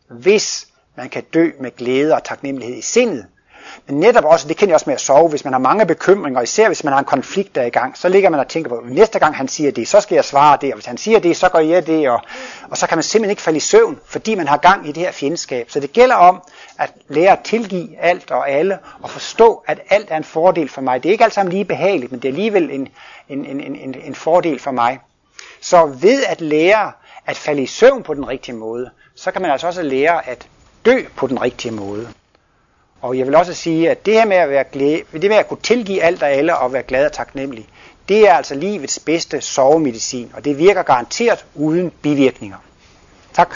[0.10, 3.26] hvis man kan dø med glæde og taknemmelighed i sindet.
[3.88, 6.42] Men netop også, det kender jeg også med at sove, hvis man har mange bekymringer,
[6.42, 8.70] især hvis man har en konflikt der er i gang, så ligger man og tænker
[8.70, 11.20] på, næste gang han siger det, så skal jeg svare det, og hvis han siger
[11.20, 12.22] det, så gør jeg det, og,
[12.70, 15.04] og så kan man simpelthen ikke falde i søvn, fordi man har gang i det
[15.04, 15.72] her fjendskab.
[15.72, 16.42] Så det gælder om
[16.80, 20.82] at lære at tilgive alt og alle, og forstå, at alt er en fordel for
[20.82, 21.04] mig.
[21.04, 22.88] Det er ikke alt sammen lige behageligt, men det er alligevel en,
[23.30, 25.00] en, en, en, en fordel for mig.
[25.62, 26.92] Så ved at lære
[27.26, 30.48] at falde i søvn på den rigtige måde, så kan man altså også lære at
[30.86, 32.08] dø på den rigtige måde.
[33.04, 35.48] Og jeg vil også sige, at det her med at, være glæde, det med at
[35.48, 37.68] kunne tilgive alt og alle og være glad og taknemmelig,
[38.10, 42.58] det er altså livets bedste sovemedicin, og det virker garanteret uden bivirkninger.
[43.34, 43.56] Tak.